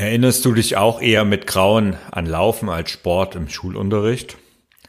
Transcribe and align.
Erinnerst 0.00 0.46
du 0.46 0.54
dich 0.54 0.78
auch 0.78 1.02
eher 1.02 1.26
mit 1.26 1.46
Grauen 1.46 1.94
an 2.10 2.24
Laufen 2.24 2.70
als 2.70 2.90
Sport 2.90 3.34
im 3.34 3.50
Schulunterricht? 3.50 4.38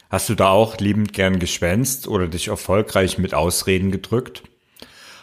Hast 0.08 0.30
du 0.30 0.34
da 0.34 0.48
auch 0.48 0.78
liebend 0.78 1.12
gern 1.12 1.38
geschwänzt 1.38 2.08
oder 2.08 2.28
dich 2.28 2.48
erfolgreich 2.48 3.18
mit 3.18 3.34
Ausreden 3.34 3.90
gedrückt? 3.90 4.42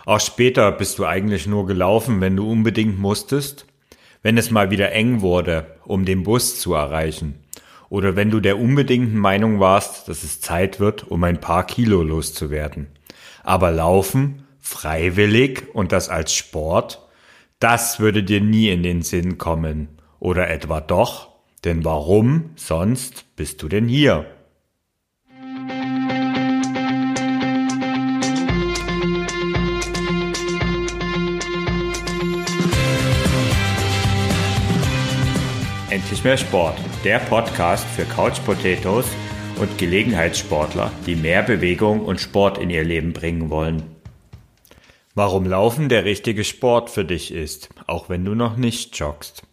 Auch 0.05 0.19
später 0.19 0.71
bist 0.71 0.99
du 0.99 1.05
eigentlich 1.05 1.47
nur 1.47 1.65
gelaufen, 1.65 2.21
wenn 2.21 2.35
du 2.35 2.47
unbedingt 2.51 2.99
musstest? 2.99 3.65
Wenn 4.21 4.37
es 4.37 4.51
mal 4.51 4.69
wieder 4.69 4.91
eng 4.91 5.21
wurde, 5.21 5.65
um 5.85 6.05
den 6.05 6.21
Bus 6.21 6.59
zu 6.59 6.75
erreichen? 6.75 7.39
Oder 7.89 8.15
wenn 8.15 8.29
du 8.29 8.41
der 8.41 8.59
unbedingten 8.59 9.17
Meinung 9.17 9.59
warst, 9.59 10.07
dass 10.07 10.21
es 10.21 10.39
Zeit 10.39 10.79
wird, 10.79 11.09
um 11.09 11.23
ein 11.23 11.41
paar 11.41 11.65
Kilo 11.65 12.03
loszuwerden? 12.03 12.89
Aber 13.41 13.71
laufen, 13.71 14.45
freiwillig 14.59 15.63
und 15.73 15.91
das 15.91 16.09
als 16.09 16.35
Sport? 16.35 17.08
Das 17.59 17.99
würde 17.99 18.23
dir 18.23 18.39
nie 18.39 18.69
in 18.69 18.83
den 18.83 19.01
Sinn 19.01 19.37
kommen. 19.37 19.89
Oder 20.19 20.49
etwa 20.49 20.79
doch? 20.79 21.27
Denn 21.65 21.83
warum 21.83 22.51
sonst 22.55 23.25
bist 23.35 23.61
du 23.61 23.67
denn 23.67 23.89
hier? 23.89 24.25
Endlich 35.89 36.23
mehr 36.23 36.37
Sport, 36.37 36.77
der 37.03 37.19
Podcast 37.19 37.85
für 37.89 38.05
Couch 38.05 38.39
Potatoes 38.45 39.07
und 39.59 39.77
Gelegenheitssportler, 39.77 40.93
die 41.05 41.17
mehr 41.17 41.43
Bewegung 41.43 42.05
und 42.05 42.21
Sport 42.21 42.57
in 42.57 42.69
ihr 42.69 42.85
Leben 42.85 43.11
bringen 43.11 43.49
wollen. 43.49 43.98
Warum 45.21 45.45
Laufen 45.45 45.89
der 45.89 46.05
richtige 46.05 46.45
Sport 46.45 46.89
für 46.89 47.03
dich 47.03 47.33
ist, 47.33 47.67
auch 47.87 48.07
wenn 48.07 48.23
du 48.23 48.35
noch 48.35 48.55
nicht 48.55 48.97
joggst. 48.97 49.43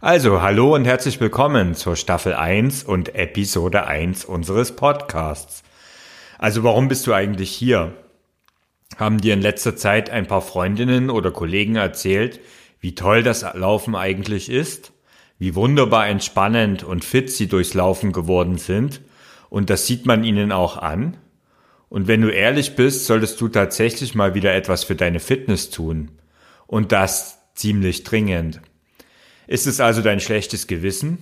Also, 0.00 0.42
hallo 0.42 0.74
und 0.74 0.84
herzlich 0.84 1.20
willkommen 1.20 1.76
zur 1.76 1.94
Staffel 1.94 2.34
1 2.34 2.82
und 2.82 3.14
Episode 3.14 3.86
1 3.86 4.24
unseres 4.24 4.74
Podcasts. 4.74 5.62
Also, 6.38 6.64
warum 6.64 6.88
bist 6.88 7.06
du 7.06 7.12
eigentlich 7.12 7.52
hier? 7.52 7.92
Haben 8.96 9.20
dir 9.20 9.34
in 9.34 9.42
letzter 9.42 9.76
Zeit 9.76 10.10
ein 10.10 10.26
paar 10.26 10.42
Freundinnen 10.42 11.08
oder 11.08 11.30
Kollegen 11.30 11.76
erzählt, 11.76 12.40
wie 12.80 12.96
toll 12.96 13.22
das 13.22 13.46
Laufen 13.54 13.94
eigentlich 13.94 14.50
ist? 14.50 14.92
Wie 15.38 15.54
wunderbar 15.54 16.08
entspannend 16.08 16.82
und 16.82 17.04
fit 17.04 17.30
sie 17.30 17.46
durchs 17.46 17.74
Laufen 17.74 18.10
geworden 18.10 18.58
sind? 18.58 19.02
Und 19.50 19.70
das 19.70 19.86
sieht 19.86 20.04
man 20.04 20.24
ihnen 20.24 20.50
auch 20.50 20.76
an? 20.76 21.16
Und 21.88 22.08
wenn 22.08 22.20
du 22.20 22.28
ehrlich 22.28 22.74
bist, 22.74 23.06
solltest 23.06 23.40
du 23.40 23.48
tatsächlich 23.48 24.14
mal 24.14 24.34
wieder 24.34 24.54
etwas 24.54 24.84
für 24.84 24.96
deine 24.96 25.20
Fitness 25.20 25.70
tun. 25.70 26.10
Und 26.66 26.92
das 26.92 27.38
ziemlich 27.54 28.04
dringend. 28.04 28.60
Ist 29.46 29.66
es 29.66 29.80
also 29.80 30.02
dein 30.02 30.20
schlechtes 30.20 30.66
Gewissen? 30.66 31.18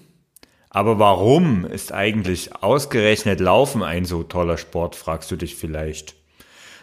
Aber 0.71 0.99
warum 0.99 1.65
ist 1.67 1.93
eigentlich 1.93 2.57
ausgerechnet 2.57 3.41
Laufen 3.41 3.83
ein 3.83 4.05
so 4.05 4.23
toller 4.23 4.59
Sport, 4.59 4.97
fragst 4.97 5.31
du 5.31 5.37
dich 5.37 5.55
vielleicht. 5.55 6.17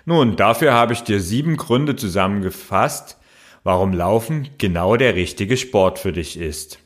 Nun, 0.06 0.36
dafür 0.36 0.74
habe 0.74 0.94
ich 0.94 1.02
dir 1.02 1.20
sieben 1.20 1.58
Gründe 1.58 1.96
zusammengefasst, 1.96 3.18
warum 3.64 3.94
Laufen 3.94 4.50
genau 4.58 4.96
der 4.96 5.16
richtige 5.16 5.58
Sport 5.58 6.00
für 6.00 6.14
dich 6.14 6.40
ist. 6.40 6.80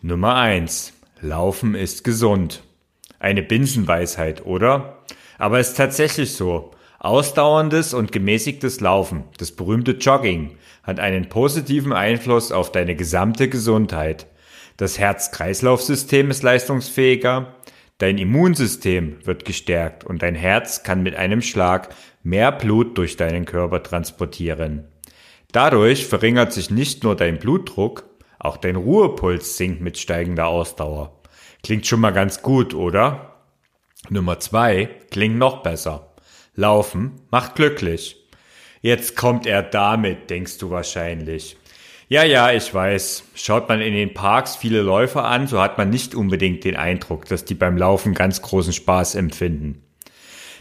Nummer 0.00 0.36
eins: 0.36 0.92
Laufen 1.20 1.74
ist 1.74 2.04
gesund. 2.04 2.62
Eine 3.18 3.42
Binsenweisheit, 3.42 4.46
oder? 4.46 4.95
Aber 5.38 5.58
es 5.58 5.70
ist 5.70 5.76
tatsächlich 5.76 6.32
so. 6.32 6.72
Ausdauerndes 6.98 7.94
und 7.94 8.10
gemäßigtes 8.10 8.80
Laufen, 8.80 9.24
das 9.38 9.52
berühmte 9.52 9.92
Jogging, 9.92 10.56
hat 10.82 10.98
einen 10.98 11.28
positiven 11.28 11.92
Einfluss 11.92 12.52
auf 12.52 12.72
deine 12.72 12.96
gesamte 12.96 13.48
Gesundheit. 13.48 14.26
Das 14.76 14.98
Herz-Kreislauf-System 14.98 16.30
ist 16.30 16.42
leistungsfähiger, 16.42 17.54
dein 17.98 18.18
Immunsystem 18.18 19.18
wird 19.24 19.44
gestärkt 19.44 20.04
und 20.04 20.22
dein 20.22 20.34
Herz 20.34 20.82
kann 20.82 21.02
mit 21.02 21.16
einem 21.16 21.42
Schlag 21.42 21.94
mehr 22.22 22.50
Blut 22.50 22.98
durch 22.98 23.16
deinen 23.16 23.44
Körper 23.44 23.82
transportieren. 23.82 24.88
Dadurch 25.52 26.06
verringert 26.06 26.52
sich 26.52 26.70
nicht 26.70 27.04
nur 27.04 27.14
dein 27.14 27.38
Blutdruck, 27.38 28.04
auch 28.38 28.56
dein 28.56 28.76
Ruhepuls 28.76 29.56
sinkt 29.56 29.80
mit 29.80 29.96
steigender 29.98 30.48
Ausdauer. 30.48 31.20
Klingt 31.62 31.86
schon 31.86 32.00
mal 32.00 32.12
ganz 32.12 32.42
gut, 32.42 32.74
oder? 32.74 33.35
Nummer 34.08 34.38
zwei 34.38 34.88
klingt 35.10 35.38
noch 35.38 35.62
besser. 35.62 36.12
Laufen 36.54 37.20
macht 37.30 37.54
glücklich. 37.56 38.16
Jetzt 38.80 39.16
kommt 39.16 39.46
er 39.46 39.62
damit, 39.62 40.30
denkst 40.30 40.58
du 40.58 40.70
wahrscheinlich. 40.70 41.56
Ja, 42.08 42.22
ja, 42.22 42.52
ich 42.52 42.72
weiß. 42.72 43.24
Schaut 43.34 43.68
man 43.68 43.80
in 43.80 43.92
den 43.92 44.14
Parks 44.14 44.54
viele 44.54 44.80
Läufer 44.80 45.24
an, 45.24 45.48
so 45.48 45.60
hat 45.60 45.76
man 45.76 45.90
nicht 45.90 46.14
unbedingt 46.14 46.62
den 46.62 46.76
Eindruck, 46.76 47.24
dass 47.24 47.44
die 47.44 47.54
beim 47.54 47.76
Laufen 47.76 48.14
ganz 48.14 48.42
großen 48.42 48.72
Spaß 48.72 49.16
empfinden. 49.16 49.82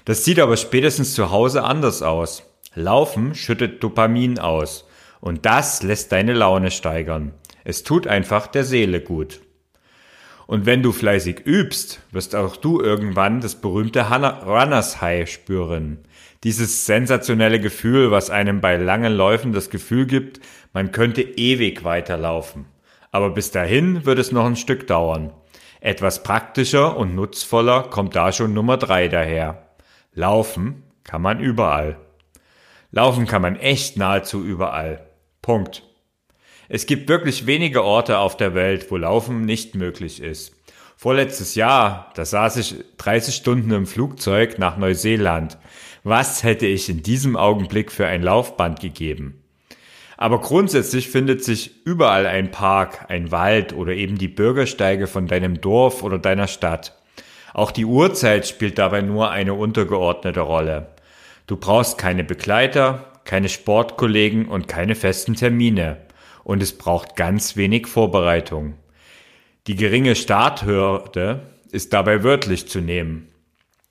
Das 0.06 0.26
sieht 0.26 0.40
aber 0.40 0.58
spätestens 0.58 1.14
zu 1.14 1.30
Hause 1.30 1.64
anders 1.64 2.02
aus. 2.02 2.44
Laufen 2.74 3.36
schüttet 3.36 3.84
Dopamin 3.84 4.40
aus. 4.40 4.88
Und 5.22 5.46
das 5.46 5.84
lässt 5.84 6.12
deine 6.12 6.34
Laune 6.34 6.72
steigern. 6.72 7.34
Es 7.64 7.84
tut 7.84 8.08
einfach 8.08 8.48
der 8.48 8.64
Seele 8.64 9.02
gut. 9.02 9.42
Und 10.48 10.66
wenn 10.66 10.84
du 10.84 10.92
fleißig 10.92 11.46
übst, 11.46 12.02
wirst 12.12 12.36
auch 12.36 12.56
du 12.56 12.80
irgendwann 12.80 13.42
das 13.42 13.56
berühmte 13.56 14.06
Runners 14.10 15.02
High 15.02 15.30
spüren. 15.30 16.00
Dieses 16.44 16.86
sensationelle 16.86 17.60
Gefühl, 17.60 18.12
was 18.12 18.30
einem 18.30 18.62
bei 18.62 18.78
langen 18.78 19.14
Läufen 19.14 19.54
das 19.54 19.72
Gefühl 19.72 20.06
gibt, 20.06 20.40
man 20.74 20.92
könnte 20.92 21.24
ewig 21.24 21.84
weiterlaufen. 21.84 22.66
Aber 23.12 23.32
bis 23.32 23.50
dahin 23.50 24.06
wird 24.06 24.20
es 24.20 24.32
noch 24.32 24.46
ein 24.46 24.56
Stück 24.56 24.86
dauern. 24.88 25.34
Etwas 25.82 26.22
praktischer 26.22 26.98
und 26.98 27.16
nutzvoller 27.16 27.84
kommt 27.84 28.16
da 28.16 28.32
schon 28.32 28.54
Nummer 28.54 28.78
drei 28.78 29.08
daher. 29.08 29.70
Laufen 30.14 30.84
kann 31.04 31.22
man 31.22 31.40
überall. 31.40 31.98
Laufen 32.92 33.26
kann 33.26 33.42
man 33.42 33.56
echt 33.56 33.98
nahezu 33.98 34.44
überall. 34.44 35.08
Punkt. 35.42 35.84
Es 36.68 36.86
gibt 36.88 37.10
wirklich 37.10 37.46
wenige 37.46 37.84
Orte 37.84 38.18
auf 38.18 38.38
der 38.38 38.56
Welt, 38.56 38.90
wo 38.90 38.98
Laufen 38.98 39.42
nicht 39.42 39.76
möglich 39.76 40.22
ist. 40.22 40.56
Vorletztes 40.98 41.56
Jahr, 41.56 42.12
da 42.16 42.26
saß 42.26 42.58
ich 42.58 42.76
30 42.98 43.36
Stunden 43.36 43.72
im 43.72 43.86
Flugzeug 43.86 44.58
nach 44.58 44.78
Neuseeland. 44.78 45.58
Was 46.04 46.44
hätte 46.44 46.66
ich 46.66 46.90
in 46.90 47.04
diesem 47.04 47.36
Augenblick 47.36 47.92
für 47.92 48.08
ein 48.08 48.24
Laufband 48.24 48.80
gegeben? 48.80 49.42
Aber 50.18 50.40
grundsätzlich 50.40 51.10
findet 51.10 51.44
sich 51.44 51.86
überall 51.86 52.26
ein 52.26 52.50
Park, 52.50 53.06
ein 53.10 53.32
Wald 53.32 53.74
oder 53.74 53.92
eben 53.92 54.18
die 54.18 54.30
Bürgersteige 54.30 55.08
von 55.08 55.28
deinem 55.28 55.60
Dorf 55.60 56.02
oder 56.04 56.18
deiner 56.18 56.48
Stadt. 56.48 56.98
Auch 57.54 57.72
die 57.72 57.86
Uhrzeit 57.86 58.48
spielt 58.48 58.78
dabei 58.78 59.02
nur 59.02 59.30
eine 59.32 59.54
untergeordnete 59.54 60.40
Rolle. 60.40 60.88
Du 61.48 61.58
brauchst 61.58 61.98
keine 61.98 62.24
Begleiter, 62.24 63.12
keine 63.26 63.50
Sportkollegen 63.50 64.48
und 64.48 64.68
keine 64.68 64.96
festen 64.96 65.36
Termine 65.36 66.05
und 66.46 66.64
es 66.64 66.78
braucht 66.78 67.18
ganz 67.18 67.58
wenig 67.58 67.88
Vorbereitung. 67.88 68.76
Die 69.68 69.76
geringe 69.76 70.16
Starthürde 70.16 71.42
ist 71.72 71.92
dabei 71.92 72.24
wörtlich 72.24 72.70
zu 72.70 72.80
nehmen. 72.80 73.28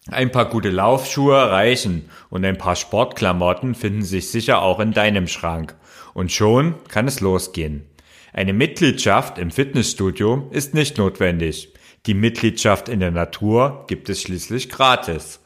Ein 0.07 0.31
paar 0.31 0.49
gute 0.49 0.71
Laufschuhe 0.71 1.51
reichen 1.51 2.09
und 2.31 2.45
ein 2.45 2.57
paar 2.57 2.77
Sportklamotten 2.77 3.75
finden 3.75 4.03
sich 4.03 4.31
sicher 4.31 4.63
auch 4.63 4.79
in 4.79 4.93
deinem 4.93 5.27
Schrank. 5.27 5.75
Und 6.15 6.31
schon 6.31 6.77
kann 6.89 7.09
es 7.09 7.21
losgehen. 7.21 7.87
Eine 8.33 8.53
Mitgliedschaft 8.53 9.39
im 9.39 9.51
Fitnessstudio 9.51 10.49
ist 10.53 10.75
nicht 10.75 10.97
notwendig. 10.97 11.75
Die 12.07 12.15
Mitgliedschaft 12.15 12.89
in 12.89 13.01
der 13.01 13.11
Natur 13.11 13.85
gibt 13.89 14.09
es 14.09 14.23
schließlich 14.23 14.69
gratis. 14.69 15.41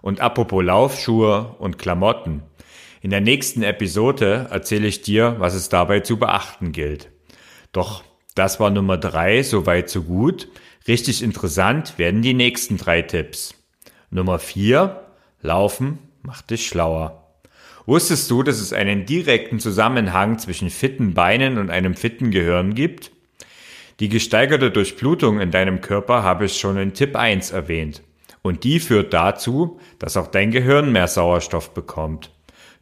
Und 0.00 0.20
apropos 0.20 0.64
Laufschuhe 0.64 1.56
und 1.58 1.78
Klamotten. 1.78 2.42
In 3.04 3.10
der 3.10 3.20
nächsten 3.20 3.62
Episode 3.62 4.46
erzähle 4.50 4.86
ich 4.86 5.02
dir, 5.02 5.36
was 5.38 5.52
es 5.52 5.68
dabei 5.68 6.00
zu 6.00 6.16
beachten 6.16 6.72
gilt. 6.72 7.10
Doch 7.70 8.02
das 8.34 8.60
war 8.60 8.70
Nummer 8.70 8.96
drei, 8.96 9.42
soweit 9.42 9.90
so 9.90 10.04
gut. 10.04 10.48
Richtig 10.88 11.22
interessant 11.22 11.98
werden 11.98 12.22
die 12.22 12.32
nächsten 12.32 12.78
drei 12.78 13.02
Tipps. 13.02 13.62
Nummer 14.08 14.38
vier, 14.38 15.04
Laufen 15.42 15.98
macht 16.22 16.48
dich 16.48 16.66
schlauer. 16.66 17.28
Wusstest 17.84 18.30
du, 18.30 18.42
dass 18.42 18.58
es 18.58 18.72
einen 18.72 19.04
direkten 19.04 19.60
Zusammenhang 19.60 20.38
zwischen 20.38 20.70
fitten 20.70 21.12
Beinen 21.12 21.58
und 21.58 21.68
einem 21.68 21.96
fitten 21.96 22.30
Gehirn 22.30 22.74
gibt? 22.74 23.10
Die 24.00 24.08
gesteigerte 24.08 24.70
Durchblutung 24.70 25.40
in 25.40 25.50
deinem 25.50 25.82
Körper 25.82 26.22
habe 26.22 26.46
ich 26.46 26.58
schon 26.58 26.78
in 26.78 26.94
Tipp 26.94 27.16
1 27.16 27.50
erwähnt. 27.50 28.02
Und 28.40 28.64
die 28.64 28.80
führt 28.80 29.12
dazu, 29.12 29.78
dass 29.98 30.16
auch 30.16 30.28
dein 30.28 30.50
Gehirn 30.50 30.90
mehr 30.90 31.06
Sauerstoff 31.06 31.74
bekommt. 31.74 32.30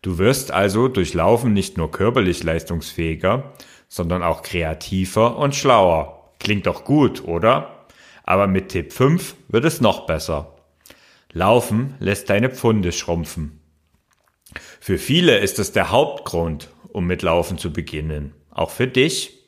Du 0.02 0.18
wirst 0.18 0.50
also 0.50 0.88
durch 0.88 1.14
Laufen 1.14 1.52
nicht 1.52 1.78
nur 1.78 1.92
körperlich 1.92 2.42
leistungsfähiger, 2.42 3.52
sondern 3.88 4.24
auch 4.24 4.42
kreativer 4.42 5.38
und 5.38 5.54
schlauer. 5.54 6.32
Klingt 6.40 6.66
doch 6.66 6.84
gut, 6.84 7.22
oder? 7.24 7.86
Aber 8.24 8.48
mit 8.48 8.70
Tipp 8.70 8.92
5 8.92 9.36
wird 9.48 9.64
es 9.64 9.80
noch 9.80 10.06
besser. 10.06 10.56
Laufen 11.32 11.94
lässt 12.00 12.28
deine 12.30 12.50
Pfunde 12.50 12.90
schrumpfen. 12.90 13.60
Für 14.80 14.98
viele 14.98 15.38
ist 15.38 15.60
es 15.60 15.70
der 15.70 15.90
Hauptgrund, 15.90 16.68
um 16.88 17.06
mit 17.06 17.22
Laufen 17.22 17.56
zu 17.56 17.72
beginnen. 17.72 18.34
Auch 18.50 18.70
für 18.70 18.88
dich. 18.88 19.38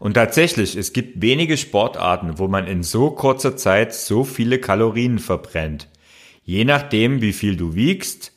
Und 0.00 0.14
tatsächlich, 0.14 0.74
es 0.74 0.92
gibt 0.92 1.22
wenige 1.22 1.56
Sportarten, 1.56 2.38
wo 2.38 2.48
man 2.48 2.66
in 2.66 2.82
so 2.82 3.12
kurzer 3.12 3.56
Zeit 3.56 3.94
so 3.94 4.24
viele 4.24 4.58
Kalorien 4.58 5.20
verbrennt. 5.20 5.88
Je 6.42 6.64
nachdem, 6.64 7.22
wie 7.22 7.32
viel 7.32 7.56
du 7.56 7.74
wiegst, 7.74 8.33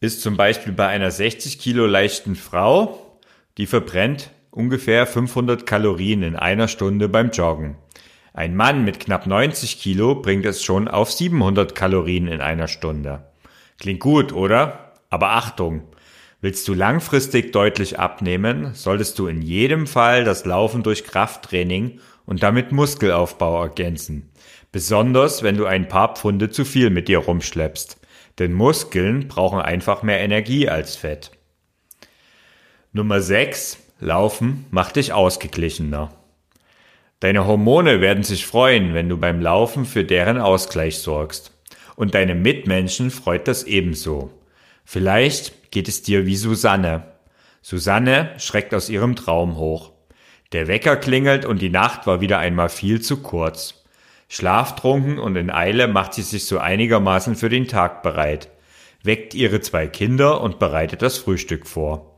ist 0.00 0.20
zum 0.20 0.36
Beispiel 0.36 0.72
bei 0.72 0.88
einer 0.88 1.10
60 1.10 1.58
Kilo 1.58 1.86
leichten 1.86 2.36
Frau, 2.36 3.18
die 3.56 3.66
verbrennt 3.66 4.30
ungefähr 4.50 5.06
500 5.06 5.66
Kalorien 5.66 6.22
in 6.22 6.36
einer 6.36 6.68
Stunde 6.68 7.08
beim 7.08 7.30
Joggen. 7.30 7.76
Ein 8.34 8.54
Mann 8.54 8.84
mit 8.84 9.00
knapp 9.00 9.26
90 9.26 9.80
Kilo 9.80 10.16
bringt 10.16 10.44
es 10.44 10.62
schon 10.62 10.88
auf 10.88 11.10
700 11.10 11.74
Kalorien 11.74 12.28
in 12.28 12.42
einer 12.42 12.68
Stunde. 12.68 13.24
Klingt 13.78 14.00
gut, 14.00 14.32
oder? 14.32 14.92
Aber 15.08 15.30
Achtung! 15.30 15.82
Willst 16.42 16.68
du 16.68 16.74
langfristig 16.74 17.52
deutlich 17.52 17.98
abnehmen, 17.98 18.74
solltest 18.74 19.18
du 19.18 19.26
in 19.26 19.40
jedem 19.40 19.86
Fall 19.86 20.24
das 20.24 20.44
Laufen 20.44 20.82
durch 20.82 21.04
Krafttraining 21.04 22.00
und 22.26 22.42
damit 22.42 22.72
Muskelaufbau 22.72 23.62
ergänzen. 23.62 24.30
Besonders 24.70 25.42
wenn 25.42 25.56
du 25.56 25.64
ein 25.64 25.88
paar 25.88 26.14
Pfunde 26.14 26.50
zu 26.50 26.66
viel 26.66 26.90
mit 26.90 27.08
dir 27.08 27.18
rumschleppst. 27.18 27.98
Denn 28.38 28.52
Muskeln 28.52 29.28
brauchen 29.28 29.60
einfach 29.60 30.02
mehr 30.02 30.20
Energie 30.20 30.68
als 30.68 30.96
Fett. 30.96 31.30
Nummer 32.92 33.20
6. 33.20 33.78
Laufen 34.00 34.66
macht 34.70 34.96
dich 34.96 35.12
ausgeglichener. 35.12 36.12
Deine 37.20 37.46
Hormone 37.46 38.02
werden 38.02 38.24
sich 38.24 38.46
freuen, 38.46 38.92
wenn 38.92 39.08
du 39.08 39.16
beim 39.16 39.40
Laufen 39.40 39.86
für 39.86 40.04
deren 40.04 40.38
Ausgleich 40.38 40.98
sorgst. 40.98 41.52
Und 41.96 42.14
deine 42.14 42.34
Mitmenschen 42.34 43.10
freut 43.10 43.48
das 43.48 43.64
ebenso. 43.64 44.30
Vielleicht 44.84 45.70
geht 45.70 45.88
es 45.88 46.02
dir 46.02 46.26
wie 46.26 46.36
Susanne. 46.36 47.04
Susanne 47.62 48.34
schreckt 48.38 48.74
aus 48.74 48.90
ihrem 48.90 49.16
Traum 49.16 49.56
hoch. 49.56 49.92
Der 50.52 50.68
Wecker 50.68 50.96
klingelt 50.96 51.44
und 51.44 51.60
die 51.60 51.70
Nacht 51.70 52.06
war 52.06 52.20
wieder 52.20 52.38
einmal 52.38 52.68
viel 52.68 53.00
zu 53.00 53.22
kurz. 53.22 53.75
Schlaftrunken 54.28 55.18
und 55.18 55.36
in 55.36 55.50
Eile 55.50 55.88
macht 55.88 56.14
sie 56.14 56.22
sich 56.22 56.46
so 56.46 56.58
einigermaßen 56.58 57.36
für 57.36 57.48
den 57.48 57.68
Tag 57.68 58.02
bereit, 58.02 58.50
weckt 59.02 59.34
ihre 59.34 59.60
zwei 59.60 59.86
Kinder 59.86 60.40
und 60.40 60.58
bereitet 60.58 61.02
das 61.02 61.18
Frühstück 61.18 61.66
vor. 61.66 62.16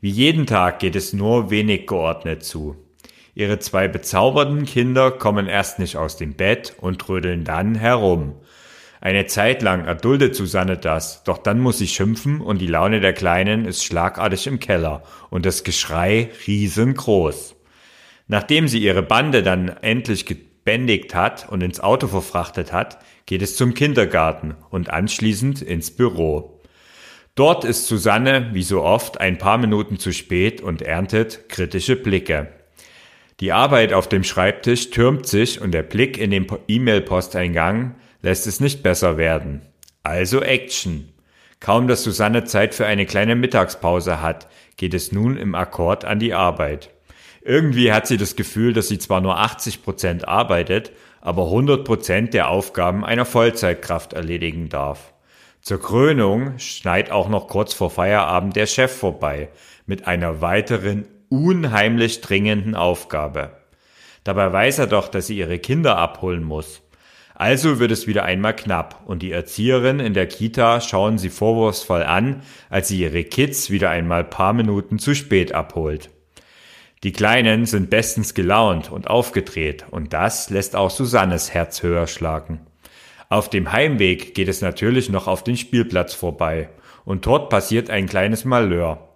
Wie 0.00 0.10
jeden 0.10 0.46
Tag 0.46 0.80
geht 0.80 0.96
es 0.96 1.12
nur 1.12 1.50
wenig 1.50 1.86
geordnet 1.86 2.44
zu. 2.44 2.76
Ihre 3.34 3.58
zwei 3.58 3.88
bezaubernden 3.88 4.64
Kinder 4.64 5.10
kommen 5.10 5.46
erst 5.46 5.78
nicht 5.78 5.96
aus 5.96 6.16
dem 6.16 6.34
Bett 6.34 6.74
und 6.78 7.00
trödeln 7.00 7.44
dann 7.44 7.74
herum. 7.74 8.36
Eine 9.00 9.26
Zeit 9.26 9.60
lang 9.60 9.84
erduldet 9.84 10.34
Susanne 10.34 10.78
das, 10.78 11.24
doch 11.24 11.38
dann 11.38 11.60
muss 11.60 11.78
sie 11.78 11.88
schimpfen 11.88 12.40
und 12.40 12.60
die 12.60 12.66
Laune 12.66 13.00
der 13.00 13.12
Kleinen 13.12 13.66
ist 13.66 13.84
schlagartig 13.84 14.46
im 14.46 14.60
Keller 14.60 15.02
und 15.30 15.44
das 15.44 15.64
Geschrei 15.64 16.30
riesengroß. 16.46 17.56
Nachdem 18.28 18.68
sie 18.68 18.78
ihre 18.78 19.02
Bande 19.02 19.42
dann 19.42 19.68
endlich 19.68 20.24
gebändigt 20.64 21.14
hat 21.14 21.46
und 21.50 21.62
ins 21.62 21.80
Auto 21.80 22.08
verfrachtet 22.08 22.72
hat, 22.72 22.98
geht 23.26 23.42
es 23.42 23.56
zum 23.56 23.74
Kindergarten 23.74 24.54
und 24.70 24.88
anschließend 24.88 25.60
ins 25.60 25.90
Büro. 25.90 26.62
Dort 27.34 27.64
ist 27.64 27.86
Susanne, 27.86 28.50
wie 28.52 28.62
so 28.62 28.82
oft, 28.82 29.20
ein 29.20 29.36
paar 29.36 29.58
Minuten 29.58 29.98
zu 29.98 30.12
spät 30.12 30.62
und 30.62 30.80
erntet 30.80 31.48
kritische 31.50 31.96
Blicke. 31.96 32.48
Die 33.40 33.52
Arbeit 33.52 33.92
auf 33.92 34.08
dem 34.08 34.24
Schreibtisch 34.24 34.90
türmt 34.90 35.26
sich 35.26 35.60
und 35.60 35.72
der 35.72 35.82
Blick 35.82 36.16
in 36.16 36.30
den 36.30 36.46
E-Mail-Posteingang 36.66 37.96
lässt 38.22 38.46
es 38.46 38.60
nicht 38.60 38.82
besser 38.82 39.18
werden. 39.18 39.62
Also 40.02 40.40
Action. 40.40 41.12
Kaum 41.60 41.88
dass 41.88 42.04
Susanne 42.04 42.44
Zeit 42.44 42.74
für 42.74 42.86
eine 42.86 43.04
kleine 43.04 43.36
Mittagspause 43.36 44.22
hat, 44.22 44.48
geht 44.76 44.94
es 44.94 45.12
nun 45.12 45.36
im 45.36 45.54
Akkord 45.54 46.04
an 46.04 46.18
die 46.20 46.32
Arbeit. 46.32 46.93
Irgendwie 47.46 47.92
hat 47.92 48.06
sie 48.06 48.16
das 48.16 48.36
Gefühl, 48.36 48.72
dass 48.72 48.88
sie 48.88 48.98
zwar 48.98 49.20
nur 49.20 49.38
80 49.38 49.82
Prozent 49.82 50.26
arbeitet, 50.26 50.92
aber 51.20 51.44
100 51.44 51.84
Prozent 51.84 52.32
der 52.32 52.48
Aufgaben 52.48 53.04
einer 53.04 53.26
Vollzeitkraft 53.26 54.14
erledigen 54.14 54.70
darf. 54.70 55.12
Zur 55.60 55.78
Krönung 55.78 56.58
schneit 56.58 57.10
auch 57.10 57.28
noch 57.28 57.48
kurz 57.48 57.74
vor 57.74 57.90
Feierabend 57.90 58.56
der 58.56 58.66
Chef 58.66 58.96
vorbei 58.96 59.50
mit 59.84 60.06
einer 60.06 60.40
weiteren 60.40 61.06
unheimlich 61.28 62.22
dringenden 62.22 62.74
Aufgabe. 62.74 63.50
Dabei 64.24 64.50
weiß 64.50 64.78
er 64.78 64.86
doch, 64.86 65.08
dass 65.08 65.26
sie 65.26 65.36
ihre 65.36 65.58
Kinder 65.58 65.98
abholen 65.98 66.44
muss. 66.44 66.80
Also 67.34 67.78
wird 67.78 67.90
es 67.90 68.06
wieder 68.06 68.24
einmal 68.24 68.56
knapp 68.56 69.02
und 69.04 69.20
die 69.20 69.32
Erzieherin 69.32 70.00
in 70.00 70.14
der 70.14 70.28
Kita 70.28 70.80
schauen 70.80 71.18
sie 71.18 71.30
vorwurfsvoll 71.30 72.04
an, 72.04 72.42
als 72.70 72.88
sie 72.88 73.00
ihre 73.00 73.24
Kids 73.24 73.68
wieder 73.68 73.90
einmal 73.90 74.24
paar 74.24 74.54
Minuten 74.54 74.98
zu 74.98 75.14
spät 75.14 75.52
abholt. 75.52 76.08
Die 77.04 77.12
Kleinen 77.12 77.66
sind 77.66 77.90
bestens 77.90 78.32
gelaunt 78.32 78.90
und 78.90 79.08
aufgedreht 79.08 79.84
und 79.90 80.14
das 80.14 80.48
lässt 80.48 80.74
auch 80.74 80.88
Susannes 80.88 81.52
Herz 81.52 81.82
höher 81.82 82.06
schlagen. 82.06 82.60
Auf 83.28 83.50
dem 83.50 83.72
Heimweg 83.72 84.34
geht 84.34 84.48
es 84.48 84.62
natürlich 84.62 85.10
noch 85.10 85.26
auf 85.26 85.44
den 85.44 85.58
Spielplatz 85.58 86.14
vorbei 86.14 86.70
und 87.04 87.26
dort 87.26 87.50
passiert 87.50 87.90
ein 87.90 88.06
kleines 88.06 88.46
Malheur. 88.46 89.06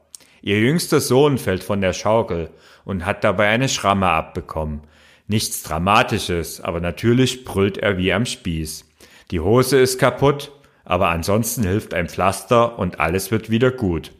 Ihr 0.42 0.60
jüngster 0.60 1.00
Sohn 1.00 1.38
fällt 1.38 1.64
von 1.64 1.80
der 1.80 1.94
Schaukel 1.94 2.50
und 2.84 3.06
hat 3.06 3.24
dabei 3.24 3.48
eine 3.48 3.70
Schramme 3.70 4.08
abbekommen. 4.08 4.82
Nichts 5.26 5.62
Dramatisches, 5.62 6.60
aber 6.60 6.80
natürlich 6.80 7.44
brüllt 7.44 7.78
er 7.78 7.96
wie 7.96 8.12
am 8.12 8.26
Spieß. 8.26 8.84
Die 9.30 9.40
Hose 9.40 9.78
ist 9.78 9.98
kaputt, 9.98 10.52
aber 10.84 11.08
ansonsten 11.08 11.62
hilft 11.62 11.94
ein 11.94 12.10
Pflaster 12.10 12.78
und 12.78 13.00
alles 13.00 13.30
wird 13.30 13.48
wieder 13.48 13.70
gut. 13.70 14.12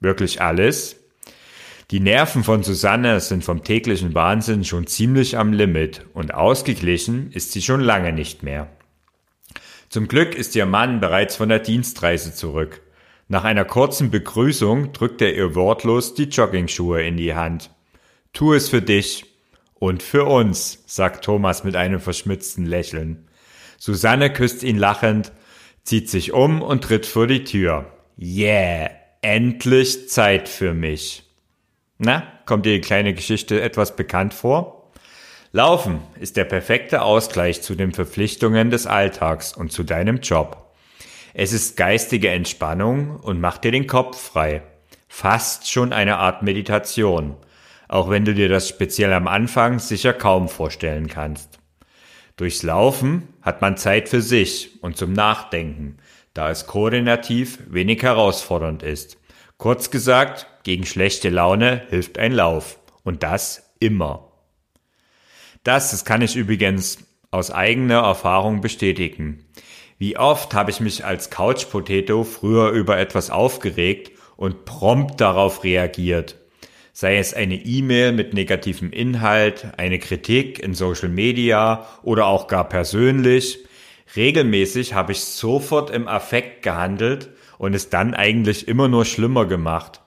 Wirklich 0.00 0.42
alles? 0.42 1.03
Die 1.90 2.00
Nerven 2.00 2.44
von 2.44 2.62
Susanne 2.62 3.20
sind 3.20 3.44
vom 3.44 3.62
täglichen 3.62 4.14
Wahnsinn 4.14 4.64
schon 4.64 4.86
ziemlich 4.86 5.36
am 5.36 5.52
Limit 5.52 6.06
und 6.14 6.32
ausgeglichen 6.32 7.30
ist 7.32 7.52
sie 7.52 7.60
schon 7.60 7.80
lange 7.80 8.12
nicht 8.12 8.42
mehr. 8.42 8.68
Zum 9.90 10.08
Glück 10.08 10.34
ist 10.34 10.56
ihr 10.56 10.66
Mann 10.66 11.00
bereits 11.00 11.36
von 11.36 11.50
der 11.50 11.58
Dienstreise 11.58 12.34
zurück. 12.34 12.80
Nach 13.28 13.44
einer 13.44 13.64
kurzen 13.64 14.10
Begrüßung 14.10 14.92
drückt 14.92 15.20
er 15.20 15.34
ihr 15.34 15.54
wortlos 15.54 16.14
die 16.14 16.24
Joggingschuhe 16.24 17.02
in 17.02 17.16
die 17.16 17.34
Hand. 17.34 17.70
Tu 18.32 18.54
es 18.54 18.70
für 18.70 18.82
dich 18.82 19.26
und 19.74 20.02
für 20.02 20.24
uns, 20.24 20.82
sagt 20.86 21.24
Thomas 21.24 21.64
mit 21.64 21.76
einem 21.76 22.00
verschmitzten 22.00 22.64
Lächeln. 22.64 23.28
Susanne 23.78 24.32
küsst 24.32 24.62
ihn 24.62 24.78
lachend, 24.78 25.32
zieht 25.82 26.08
sich 26.08 26.32
um 26.32 26.62
und 26.62 26.84
tritt 26.84 27.04
vor 27.04 27.26
die 27.26 27.44
Tür. 27.44 27.92
Yeah, 28.18 28.90
endlich 29.20 30.08
Zeit 30.08 30.48
für 30.48 30.72
mich. 30.72 31.23
Na, 31.98 32.24
kommt 32.44 32.66
dir 32.66 32.74
die 32.74 32.80
kleine 32.80 33.14
Geschichte 33.14 33.60
etwas 33.60 33.94
bekannt 33.94 34.34
vor? 34.34 34.90
Laufen 35.52 36.00
ist 36.18 36.36
der 36.36 36.44
perfekte 36.44 37.02
Ausgleich 37.02 37.62
zu 37.62 37.76
den 37.76 37.92
Verpflichtungen 37.92 38.70
des 38.70 38.88
Alltags 38.88 39.56
und 39.56 39.70
zu 39.70 39.84
deinem 39.84 40.18
Job. 40.18 40.74
Es 41.34 41.52
ist 41.52 41.76
geistige 41.76 42.30
Entspannung 42.30 43.20
und 43.20 43.40
macht 43.40 43.62
dir 43.62 43.70
den 43.70 43.86
Kopf 43.86 44.20
frei. 44.20 44.62
Fast 45.08 45.70
schon 45.70 45.92
eine 45.92 46.18
Art 46.18 46.42
Meditation, 46.42 47.36
auch 47.86 48.10
wenn 48.10 48.24
du 48.24 48.34
dir 48.34 48.48
das 48.48 48.68
speziell 48.68 49.12
am 49.12 49.28
Anfang 49.28 49.78
sicher 49.78 50.12
kaum 50.12 50.48
vorstellen 50.48 51.06
kannst. 51.06 51.60
Durchs 52.36 52.64
Laufen 52.64 53.28
hat 53.42 53.60
man 53.60 53.76
Zeit 53.76 54.08
für 54.08 54.20
sich 54.20 54.82
und 54.82 54.96
zum 54.96 55.12
Nachdenken, 55.12 55.98
da 56.34 56.50
es 56.50 56.66
koordinativ 56.66 57.60
wenig 57.68 58.02
herausfordernd 58.02 58.82
ist. 58.82 59.18
Kurz 59.56 59.90
gesagt, 59.90 60.46
gegen 60.64 60.84
schlechte 60.84 61.28
Laune 61.28 61.82
hilft 61.88 62.18
ein 62.18 62.32
Lauf. 62.32 62.78
Und 63.02 63.22
das 63.22 63.74
immer. 63.80 64.32
Das, 65.62 65.90
das 65.90 66.04
kann 66.04 66.22
ich 66.22 66.36
übrigens 66.36 66.98
aus 67.30 67.50
eigener 67.50 68.00
Erfahrung 68.00 68.60
bestätigen. 68.60 69.44
Wie 69.98 70.16
oft 70.16 70.54
habe 70.54 70.70
ich 70.70 70.80
mich 70.80 71.04
als 71.04 71.30
Couch 71.30 71.68
Potato 71.70 72.24
früher 72.24 72.70
über 72.70 72.98
etwas 72.98 73.30
aufgeregt 73.30 74.12
und 74.36 74.64
prompt 74.64 75.20
darauf 75.20 75.64
reagiert. 75.64 76.36
Sei 76.92 77.16
es 77.18 77.34
eine 77.34 77.56
E-Mail 77.56 78.12
mit 78.12 78.34
negativem 78.34 78.90
Inhalt, 78.92 79.66
eine 79.78 79.98
Kritik 79.98 80.58
in 80.58 80.74
Social 80.74 81.08
Media 81.08 81.86
oder 82.02 82.26
auch 82.26 82.46
gar 82.46 82.68
persönlich. 82.68 83.58
Regelmäßig 84.16 84.94
habe 84.94 85.12
ich 85.12 85.20
sofort 85.20 85.90
im 85.90 86.06
Affekt 86.08 86.62
gehandelt 86.62 87.30
und 87.58 87.74
es 87.74 87.90
dann 87.90 88.14
eigentlich 88.14 88.68
immer 88.68 88.88
nur 88.88 89.04
schlimmer 89.04 89.46
gemacht. 89.46 90.00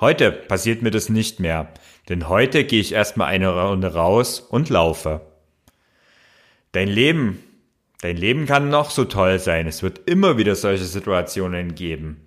Heute 0.00 0.32
passiert 0.32 0.82
mir 0.82 0.90
das 0.90 1.08
nicht 1.08 1.40
mehr, 1.40 1.72
denn 2.08 2.28
heute 2.28 2.64
gehe 2.64 2.80
ich 2.80 2.92
erstmal 2.92 3.28
eine 3.28 3.48
Runde 3.68 3.94
raus 3.94 4.40
und 4.40 4.68
laufe. 4.70 5.20
Dein 6.72 6.88
Leben 6.88 7.38
Dein 8.04 8.18
Leben 8.18 8.44
kann 8.44 8.68
noch 8.68 8.90
so 8.90 9.06
toll 9.06 9.38
sein. 9.38 9.66
Es 9.66 9.82
wird 9.82 10.10
immer 10.10 10.36
wieder 10.36 10.56
solche 10.56 10.84
Situationen 10.84 11.74
geben, 11.74 12.26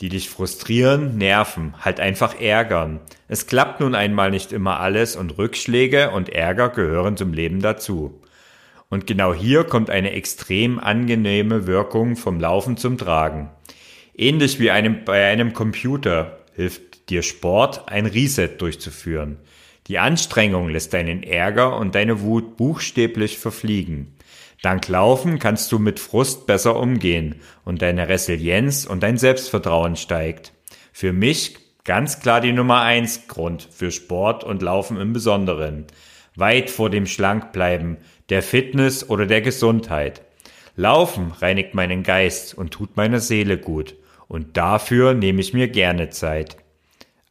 die 0.00 0.08
dich 0.08 0.30
frustrieren, 0.30 1.18
nerven, 1.18 1.74
halt 1.78 2.00
einfach 2.00 2.40
ärgern. 2.40 3.00
Es 3.28 3.46
klappt 3.46 3.80
nun 3.80 3.94
einmal 3.94 4.30
nicht 4.30 4.52
immer 4.52 4.80
alles 4.80 5.16
und 5.16 5.36
Rückschläge 5.36 6.12
und 6.12 6.30
Ärger 6.30 6.70
gehören 6.70 7.18
zum 7.18 7.34
Leben 7.34 7.60
dazu. 7.60 8.22
Und 8.88 9.06
genau 9.06 9.34
hier 9.34 9.64
kommt 9.64 9.90
eine 9.90 10.12
extrem 10.12 10.78
angenehme 10.78 11.66
Wirkung 11.66 12.16
vom 12.16 12.40
Laufen 12.40 12.78
zum 12.78 12.96
Tragen. 12.96 13.50
Ähnlich 14.20 14.58
wie 14.58 14.72
einem, 14.72 15.04
bei 15.04 15.30
einem 15.30 15.52
Computer 15.52 16.40
hilft 16.56 17.08
dir 17.08 17.22
Sport, 17.22 17.88
ein 17.88 18.04
Reset 18.04 18.48
durchzuführen. 18.58 19.38
Die 19.86 20.00
Anstrengung 20.00 20.68
lässt 20.68 20.92
deinen 20.92 21.22
Ärger 21.22 21.78
und 21.78 21.94
deine 21.94 22.20
Wut 22.20 22.56
buchstäblich 22.56 23.38
verfliegen. 23.38 24.16
Dank 24.60 24.88
Laufen 24.88 25.38
kannst 25.38 25.70
du 25.70 25.78
mit 25.78 26.00
Frust 26.00 26.48
besser 26.48 26.80
umgehen 26.80 27.36
und 27.64 27.80
deine 27.80 28.08
Resilienz 28.08 28.86
und 28.86 29.04
dein 29.04 29.18
Selbstvertrauen 29.18 29.94
steigt. 29.94 30.52
Für 30.92 31.12
mich 31.12 31.56
ganz 31.84 32.18
klar 32.18 32.40
die 32.40 32.52
Nummer 32.52 32.82
eins 32.82 33.28
Grund 33.28 33.68
für 33.70 33.92
Sport 33.92 34.42
und 34.42 34.62
Laufen 34.62 34.96
im 34.96 35.12
Besonderen. 35.12 35.86
Weit 36.34 36.70
vor 36.70 36.90
dem 36.90 37.06
Schlankbleiben, 37.06 37.98
der 38.30 38.42
Fitness 38.42 39.08
oder 39.08 39.26
der 39.26 39.42
Gesundheit. 39.42 40.22
Laufen 40.74 41.30
reinigt 41.30 41.74
meinen 41.74 42.02
Geist 42.02 42.58
und 42.58 42.72
tut 42.72 42.96
meiner 42.96 43.20
Seele 43.20 43.58
gut. 43.58 43.94
Und 44.28 44.56
dafür 44.56 45.14
nehme 45.14 45.40
ich 45.40 45.54
mir 45.54 45.68
gerne 45.68 46.10
Zeit. 46.10 46.58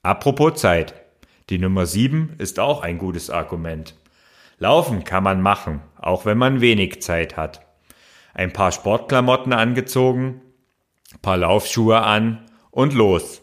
Apropos 0.01 0.59
Zeit. 0.59 0.93
Die 1.49 1.59
Nummer 1.59 1.85
sieben 1.85 2.35
ist 2.39 2.59
auch 2.59 2.81
ein 2.81 2.97
gutes 2.97 3.29
Argument. 3.29 3.95
Laufen 4.59 5.03
kann 5.03 5.23
man 5.23 5.41
machen, 5.41 5.81
auch 5.95 6.25
wenn 6.25 6.37
man 6.37 6.59
wenig 6.59 7.01
Zeit 7.01 7.37
hat. 7.37 7.61
Ein 8.33 8.51
paar 8.51 8.71
Sportklamotten 8.71 9.53
angezogen, 9.53 10.41
paar 11.21 11.37
Laufschuhe 11.37 12.01
an 12.01 12.45
und 12.71 12.93
los. 12.93 13.41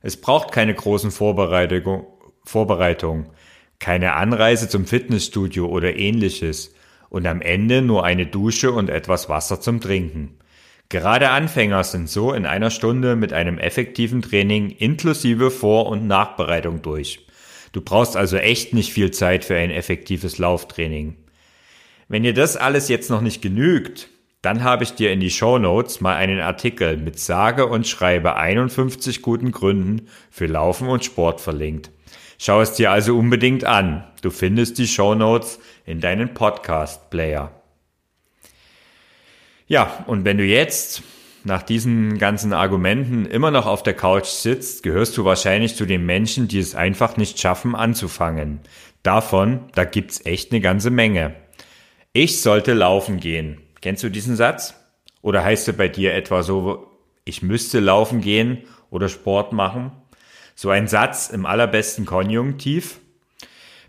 Es 0.00 0.20
braucht 0.20 0.52
keine 0.52 0.74
großen 0.74 1.10
Vorbereitung, 1.10 2.06
Vorbereitung, 2.44 3.30
keine 3.78 4.14
Anreise 4.14 4.68
zum 4.68 4.86
Fitnessstudio 4.86 5.66
oder 5.66 5.96
ähnliches 5.96 6.74
und 7.10 7.26
am 7.26 7.40
Ende 7.40 7.82
nur 7.82 8.04
eine 8.04 8.26
Dusche 8.26 8.72
und 8.72 8.90
etwas 8.90 9.28
Wasser 9.28 9.60
zum 9.60 9.80
Trinken. 9.80 10.38
Gerade 10.88 11.30
Anfänger 11.30 11.82
sind 11.84 12.08
so 12.08 12.32
in 12.32 12.46
einer 12.46 12.70
Stunde 12.70 13.16
mit 13.16 13.32
einem 13.32 13.58
effektiven 13.58 14.22
Training 14.22 14.70
inklusive 14.70 15.50
Vor- 15.50 15.86
und 15.86 16.06
Nachbereitung 16.06 16.82
durch. 16.82 17.26
Du 17.72 17.80
brauchst 17.80 18.16
also 18.16 18.36
echt 18.36 18.72
nicht 18.72 18.92
viel 18.92 19.10
Zeit 19.10 19.44
für 19.44 19.56
ein 19.56 19.70
effektives 19.70 20.38
Lauftraining. 20.38 21.16
Wenn 22.08 22.22
dir 22.22 22.34
das 22.34 22.56
alles 22.56 22.88
jetzt 22.88 23.10
noch 23.10 23.20
nicht 23.20 23.42
genügt, 23.42 24.08
dann 24.42 24.62
habe 24.62 24.84
ich 24.84 24.94
dir 24.94 25.10
in 25.10 25.20
die 25.20 25.30
Show 25.30 25.58
Notes 25.58 26.02
mal 26.02 26.16
einen 26.16 26.40
Artikel 26.40 26.98
mit 26.98 27.18
sage 27.18 27.66
und 27.66 27.88
schreibe 27.88 28.36
51 28.36 29.22
guten 29.22 29.52
Gründen 29.52 30.08
für 30.30 30.46
Laufen 30.46 30.88
und 30.88 31.04
Sport 31.04 31.40
verlinkt. 31.40 31.90
Schau 32.38 32.60
es 32.60 32.74
dir 32.74 32.90
also 32.90 33.16
unbedingt 33.16 33.64
an. 33.64 34.04
Du 34.20 34.30
findest 34.30 34.76
die 34.78 34.86
Show 34.86 35.14
Notes 35.14 35.58
in 35.86 36.00
deinen 36.00 36.34
Podcast 36.34 37.08
Player. 37.08 37.63
Ja, 39.66 40.04
und 40.06 40.24
wenn 40.24 40.36
du 40.36 40.44
jetzt 40.44 41.02
nach 41.44 41.62
diesen 41.62 42.18
ganzen 42.18 42.52
Argumenten 42.52 43.24
immer 43.24 43.50
noch 43.50 43.66
auf 43.66 43.82
der 43.82 43.94
Couch 43.94 44.26
sitzt, 44.26 44.82
gehörst 44.82 45.16
du 45.16 45.24
wahrscheinlich 45.24 45.76
zu 45.76 45.86
den 45.86 46.04
Menschen, 46.04 46.48
die 46.48 46.58
es 46.58 46.74
einfach 46.74 47.16
nicht 47.16 47.38
schaffen 47.38 47.74
anzufangen. 47.74 48.60
Davon, 49.02 49.60
da 49.74 49.84
gibt's 49.84 50.24
echt 50.24 50.52
eine 50.52 50.60
ganze 50.60 50.90
Menge. 50.90 51.34
Ich 52.12 52.42
sollte 52.42 52.74
laufen 52.74 53.20
gehen. 53.20 53.60
Kennst 53.80 54.02
du 54.02 54.10
diesen 54.10 54.36
Satz? 54.36 54.74
Oder 55.20 55.42
heißt 55.42 55.68
er 55.68 55.74
bei 55.74 55.88
dir 55.88 56.14
etwa 56.14 56.42
so, 56.42 56.90
ich 57.24 57.42
müsste 57.42 57.80
laufen 57.80 58.20
gehen 58.20 58.64
oder 58.90 59.08
Sport 59.08 59.52
machen? 59.52 59.92
So 60.54 60.70
ein 60.70 60.88
Satz 60.88 61.30
im 61.30 61.46
allerbesten 61.46 62.04
Konjunktiv? 62.04 63.00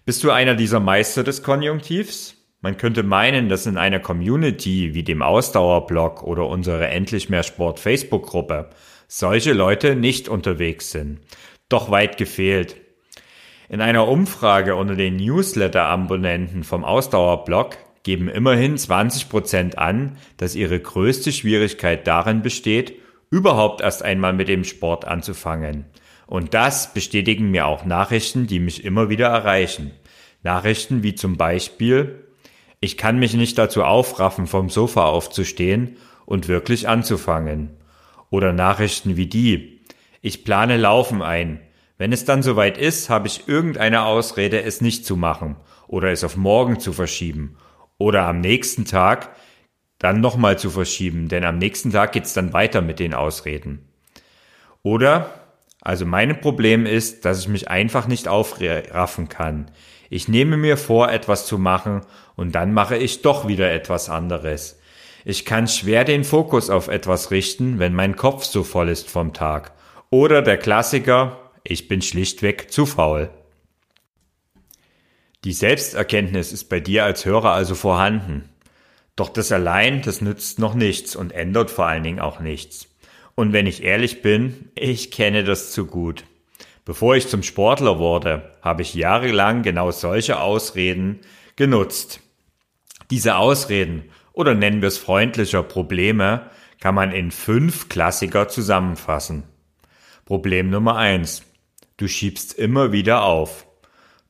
Bist 0.06 0.24
du 0.24 0.32
einer 0.32 0.56
dieser 0.56 0.80
Meister 0.80 1.24
des 1.24 1.44
Konjunktivs? 1.44 2.35
Man 2.66 2.78
könnte 2.78 3.04
meinen, 3.04 3.48
dass 3.48 3.68
in 3.68 3.78
einer 3.78 4.00
Community 4.00 4.96
wie 4.96 5.04
dem 5.04 5.22
Ausdauerblog 5.22 6.24
oder 6.24 6.48
unsere 6.48 6.88
Endlich 6.88 7.30
mehr 7.30 7.44
Sport 7.44 7.80
Facebook-Gruppe 7.80 8.72
solche 9.08 9.54
Leute 9.54 9.96
nicht 9.96 10.28
unterwegs 10.28 10.90
sind. 10.90 11.20
Doch 11.70 11.92
weit 11.92 12.18
gefehlt. 12.18 12.78
In 13.70 13.82
einer 13.82 14.08
Umfrage 14.08 14.76
unter 14.78 14.96
den 14.96 15.18
Newsletter-Abonnenten 15.18 16.64
vom 16.64 16.84
Ausdauerblog 16.84 17.78
geben 18.02 18.30
immerhin 18.30 18.80
20 18.80 19.30
Prozent 19.30 19.78
an, 19.78 20.18
dass 20.38 20.56
ihre 20.56 20.80
größte 20.80 21.32
Schwierigkeit 21.32 22.08
darin 22.08 22.42
besteht, 22.42 22.96
überhaupt 23.30 23.82
erst 23.82 24.02
einmal 24.02 24.34
mit 24.34 24.48
dem 24.48 24.64
Sport 24.64 25.06
anzufangen. 25.06 25.86
Und 26.26 26.56
das 26.56 26.96
bestätigen 26.96 27.52
mir 27.52 27.68
auch 27.68 27.86
Nachrichten, 27.86 28.48
die 28.48 28.60
mich 28.60 28.84
immer 28.84 29.10
wieder 29.10 29.28
erreichen. 29.28 29.92
Nachrichten 30.42 31.04
wie 31.04 31.14
zum 31.14 31.38
Beispiel, 31.38 32.25
ich 32.86 32.98
kann 32.98 33.18
mich 33.18 33.34
nicht 33.34 33.58
dazu 33.58 33.84
aufraffen, 33.84 34.46
vom 34.46 34.70
Sofa 34.70 35.06
aufzustehen 35.06 35.98
und 36.28 36.48
wirklich 36.48 36.88
anzufangen. 36.88 37.72
Oder 38.30 38.54
Nachrichten 38.54 39.18
wie 39.18 39.26
die. 39.26 39.82
Ich 40.22 40.44
plane 40.44 40.78
Laufen 40.78 41.24
ein. 41.24 41.62
Wenn 41.98 42.14
es 42.14 42.26
dann 42.26 42.44
soweit 42.44 42.78
ist, 42.78 43.10
habe 43.10 43.28
ich 43.28 43.48
irgendeine 43.48 44.04
Ausrede, 44.04 44.62
es 44.62 44.82
nicht 44.82 45.04
zu 45.04 45.16
machen 45.16 45.56
oder 45.88 46.12
es 46.12 46.24
auf 46.24 46.38
morgen 46.38 46.80
zu 46.80 46.94
verschieben 46.94 47.58
oder 47.98 48.28
am 48.28 48.40
nächsten 48.40 48.86
Tag 48.86 49.36
dann 49.98 50.22
nochmal 50.22 50.60
zu 50.60 50.70
verschieben, 50.70 51.28
denn 51.28 51.44
am 51.44 51.58
nächsten 51.58 51.92
Tag 51.92 52.12
geht's 52.12 52.34
dann 52.34 52.54
weiter 52.54 52.82
mit 52.82 53.00
den 53.00 53.16
Ausreden. 53.16 53.88
Oder, 54.84 55.32
also 55.82 56.06
mein 56.06 56.40
Problem 56.40 56.86
ist, 56.86 57.26
dass 57.26 57.40
ich 57.40 57.48
mich 57.48 57.68
einfach 57.68 58.08
nicht 58.08 58.28
aufraffen 58.28 59.28
kann. 59.30 59.72
Ich 60.16 60.30
nehme 60.30 60.56
mir 60.56 60.78
vor, 60.78 61.12
etwas 61.12 61.46
zu 61.46 61.58
machen 61.58 62.00
und 62.38 62.56
dann 62.56 62.72
mache 62.72 62.96
ich 62.96 63.22
doch 63.22 63.50
wieder 63.50 63.74
etwas 63.74 64.10
anderes. 64.10 64.80
Ich 65.26 65.44
kann 65.44 65.68
schwer 65.68 66.06
den 66.06 66.24
Fokus 66.24 66.70
auf 66.70 66.88
etwas 66.88 67.32
richten, 67.32 67.80
wenn 67.80 67.94
mein 67.94 68.16
Kopf 68.16 68.46
so 68.46 68.64
voll 68.64 68.88
ist 68.88 69.10
vom 69.10 69.34
Tag. 69.34 69.74
Oder 70.12 70.42
der 70.42 70.56
Klassiker, 70.56 71.52
ich 71.66 71.90
bin 71.90 72.02
schlichtweg 72.02 72.72
zu 72.72 72.86
faul. 72.86 73.30
Die 75.44 75.52
Selbsterkenntnis 75.52 76.54
ist 76.54 76.70
bei 76.70 76.80
dir 76.80 77.04
als 77.04 77.26
Hörer 77.26 77.52
also 77.52 77.76
vorhanden. 77.76 78.48
Doch 79.18 79.28
das 79.28 79.52
allein, 79.52 80.02
das 80.02 80.22
nützt 80.22 80.60
noch 80.60 80.76
nichts 80.76 81.18
und 81.18 81.34
ändert 81.34 81.72
vor 81.72 81.88
allen 81.88 82.04
Dingen 82.04 82.22
auch 82.22 82.40
nichts. 82.40 82.88
Und 83.36 83.52
wenn 83.52 83.68
ich 83.68 83.84
ehrlich 83.84 84.22
bin, 84.22 84.70
ich 84.76 85.12
kenne 85.12 85.44
das 85.44 85.72
zu 85.72 85.86
gut. 85.86 86.24
Bevor 86.86 87.16
ich 87.16 87.28
zum 87.28 87.44
Sportler 87.44 88.00
wurde, 88.00 88.52
habe 88.62 88.84
ich 88.84 88.94
jahrelang 88.94 89.64
genau 89.64 89.92
solche 89.92 90.40
Ausreden 90.40 91.20
genutzt. 91.56 92.22
Diese 93.10 93.36
Ausreden 93.36 94.12
oder 94.34 94.54
nennen 94.54 94.82
wir 94.82 94.88
es 94.88 94.98
freundlicher 94.98 95.64
Probleme 95.64 96.50
kann 96.80 96.94
man 96.94 97.12
in 97.12 97.32
fünf 97.32 97.90
Klassiker 97.90 98.48
zusammenfassen. 98.48 99.44
Problem 100.26 100.70
Nummer 100.70 100.98
eins: 100.98 101.42
Du 101.98 102.08
schiebst 102.08 102.54
immer 102.54 102.92
wieder 102.92 103.24
auf. 103.24 103.66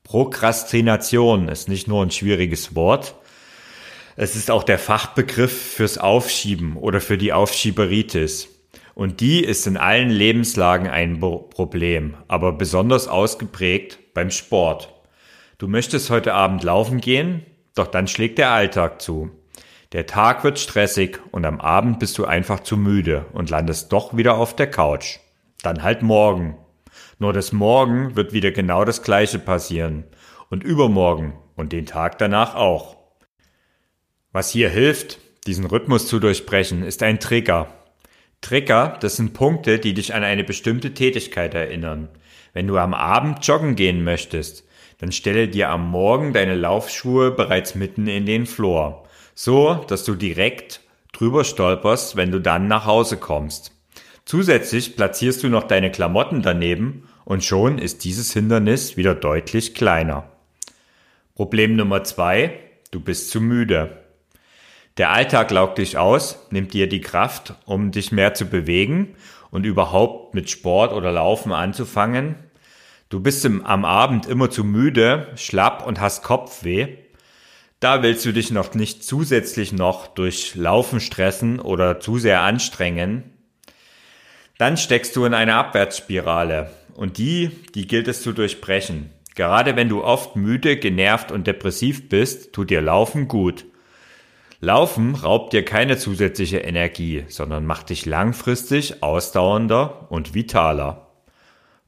Prokrastination 0.03 1.49
ist 1.49 1.67
nicht 1.67 1.87
nur 1.87 2.03
ein 2.03 2.11
schwieriges 2.11 2.75
Wort, 2.75 3.15
es 4.17 4.37
ist 4.37 4.49
auch 4.49 4.63
der 4.63 4.79
Fachbegriff 4.79 5.73
fürs 5.73 5.97
Aufschieben 5.97 6.77
oder 6.77 7.01
für 7.01 7.17
die 7.17 7.33
Aufschieberitis. 7.33 8.47
Und 8.95 9.19
die 9.19 9.43
ist 9.43 9.67
in 9.67 9.75
allen 9.75 10.09
Lebenslagen 10.09 10.87
ein 10.87 11.19
Problem, 11.19 12.15
aber 12.29 12.53
besonders 12.53 13.09
ausgeprägt 13.09 13.99
beim 14.13 14.31
Sport. 14.31 14.93
Du 15.57 15.67
möchtest 15.67 16.09
heute 16.09 16.33
Abend 16.33 16.63
laufen 16.63 17.01
gehen, 17.01 17.45
doch 17.75 17.87
dann 17.87 18.07
schlägt 18.07 18.37
der 18.37 18.51
Alltag 18.51 19.01
zu. 19.01 19.31
Der 19.91 20.05
Tag 20.05 20.45
wird 20.45 20.59
stressig 20.59 21.19
und 21.31 21.45
am 21.45 21.59
Abend 21.59 21.99
bist 21.99 22.17
du 22.17 22.25
einfach 22.25 22.61
zu 22.61 22.77
müde 22.77 23.25
und 23.33 23.49
landest 23.49 23.91
doch 23.91 24.15
wieder 24.15 24.37
auf 24.37 24.55
der 24.55 24.71
Couch. 24.71 25.19
Dann 25.61 25.83
halt 25.83 26.01
morgen. 26.01 26.57
Nur 27.19 27.33
das 27.33 27.51
Morgen 27.51 28.15
wird 28.15 28.31
wieder 28.31 28.51
genau 28.51 28.85
das 28.85 29.01
gleiche 29.03 29.39
passieren. 29.39 30.05
Und 30.49 30.63
übermorgen 30.63 31.33
und 31.55 31.73
den 31.73 31.85
Tag 31.85 32.17
danach 32.17 32.55
auch. 32.55 32.95
Was 34.31 34.49
hier 34.49 34.69
hilft, 34.69 35.19
diesen 35.47 35.65
Rhythmus 35.65 36.07
zu 36.07 36.19
durchbrechen, 36.19 36.83
ist 36.83 37.03
ein 37.03 37.19
Trigger. 37.19 37.67
Trigger, 38.41 38.97
das 38.99 39.15
sind 39.15 39.33
Punkte, 39.33 39.79
die 39.79 39.93
dich 39.93 40.13
an 40.13 40.23
eine 40.23 40.43
bestimmte 40.43 40.93
Tätigkeit 40.93 41.53
erinnern. 41.53 42.09
Wenn 42.53 42.67
du 42.67 42.77
am 42.77 42.93
Abend 42.93 43.45
joggen 43.45 43.75
gehen 43.75 44.03
möchtest, 44.03 44.65
dann 44.99 45.11
stelle 45.11 45.47
dir 45.47 45.69
am 45.69 45.89
Morgen 45.89 46.33
deine 46.33 46.55
Laufschuhe 46.55 47.31
bereits 47.31 47.75
mitten 47.75 48.07
in 48.07 48.25
den 48.25 48.45
Flur, 48.45 49.03
so 49.33 49.83
dass 49.87 50.05
du 50.05 50.15
direkt 50.15 50.81
drüber 51.11 51.43
stolperst, 51.43 52.15
wenn 52.15 52.31
du 52.31 52.39
dann 52.39 52.67
nach 52.67 52.85
Hause 52.85 53.17
kommst. 53.17 53.71
Zusätzlich 54.25 54.95
platzierst 54.95 55.43
du 55.43 55.49
noch 55.49 55.63
deine 55.63 55.91
Klamotten 55.91 56.41
daneben 56.41 57.07
und 57.25 57.43
schon 57.43 57.77
ist 57.77 58.03
dieses 58.03 58.33
Hindernis 58.33 58.97
wieder 58.97 59.15
deutlich 59.15 59.75
kleiner. 59.75 60.29
Problem 61.35 61.75
Nummer 61.75 62.03
zwei, 62.03 62.59
du 62.91 62.99
bist 62.99 63.29
zu 63.29 63.41
müde. 63.41 64.04
Der 64.97 65.11
Alltag 65.11 65.51
laugt 65.51 65.77
dich 65.77 65.97
aus, 65.97 66.47
nimmt 66.51 66.73
dir 66.73 66.87
die 66.87 67.01
Kraft, 67.01 67.55
um 67.65 67.91
dich 67.91 68.13
mehr 68.13 68.33
zu 68.33 68.45
bewegen 68.45 69.15
und 69.51 69.65
überhaupt 69.65 70.33
mit 70.33 70.49
Sport 70.49 70.93
oder 70.93 71.11
Laufen 71.11 71.51
anzufangen. 71.51 72.35
Du 73.09 73.19
bist 73.19 73.43
im, 73.43 73.65
am 73.65 73.83
Abend 73.83 74.25
immer 74.25 74.49
zu 74.49 74.63
müde, 74.63 75.27
schlapp 75.35 75.85
und 75.85 75.99
hast 75.99 76.23
Kopfweh. 76.23 76.97
Da 77.81 78.03
willst 78.03 78.25
du 78.25 78.31
dich 78.31 78.51
noch 78.51 78.73
nicht 78.73 79.03
zusätzlich 79.03 79.73
noch 79.73 80.07
durch 80.07 80.55
Laufen 80.55 81.01
stressen 81.01 81.59
oder 81.59 81.99
zu 81.99 82.17
sehr 82.17 82.41
anstrengen. 82.41 83.33
Dann 84.57 84.77
steckst 84.77 85.15
du 85.17 85.25
in 85.25 85.33
eine 85.33 85.55
Abwärtsspirale 85.55 86.71
und 86.95 87.17
die, 87.17 87.51
die 87.75 87.85
gilt 87.85 88.07
es 88.07 88.21
zu 88.21 88.31
durchbrechen. 88.31 89.11
Gerade 89.35 89.75
wenn 89.75 89.89
du 89.89 90.01
oft 90.01 90.37
müde, 90.37 90.77
genervt 90.77 91.33
und 91.33 91.45
depressiv 91.47 92.07
bist, 92.07 92.53
tut 92.53 92.69
dir 92.69 92.81
Laufen 92.81 93.27
gut. 93.27 93.65
Laufen 94.61 95.15
raubt 95.15 95.53
dir 95.53 95.65
keine 95.65 95.97
zusätzliche 95.97 96.59
Energie, 96.59 97.25
sondern 97.27 97.65
macht 97.65 97.89
dich 97.89 98.05
langfristig 98.05 99.03
ausdauernder 99.03 100.07
und 100.09 100.33
vitaler. 100.33 101.11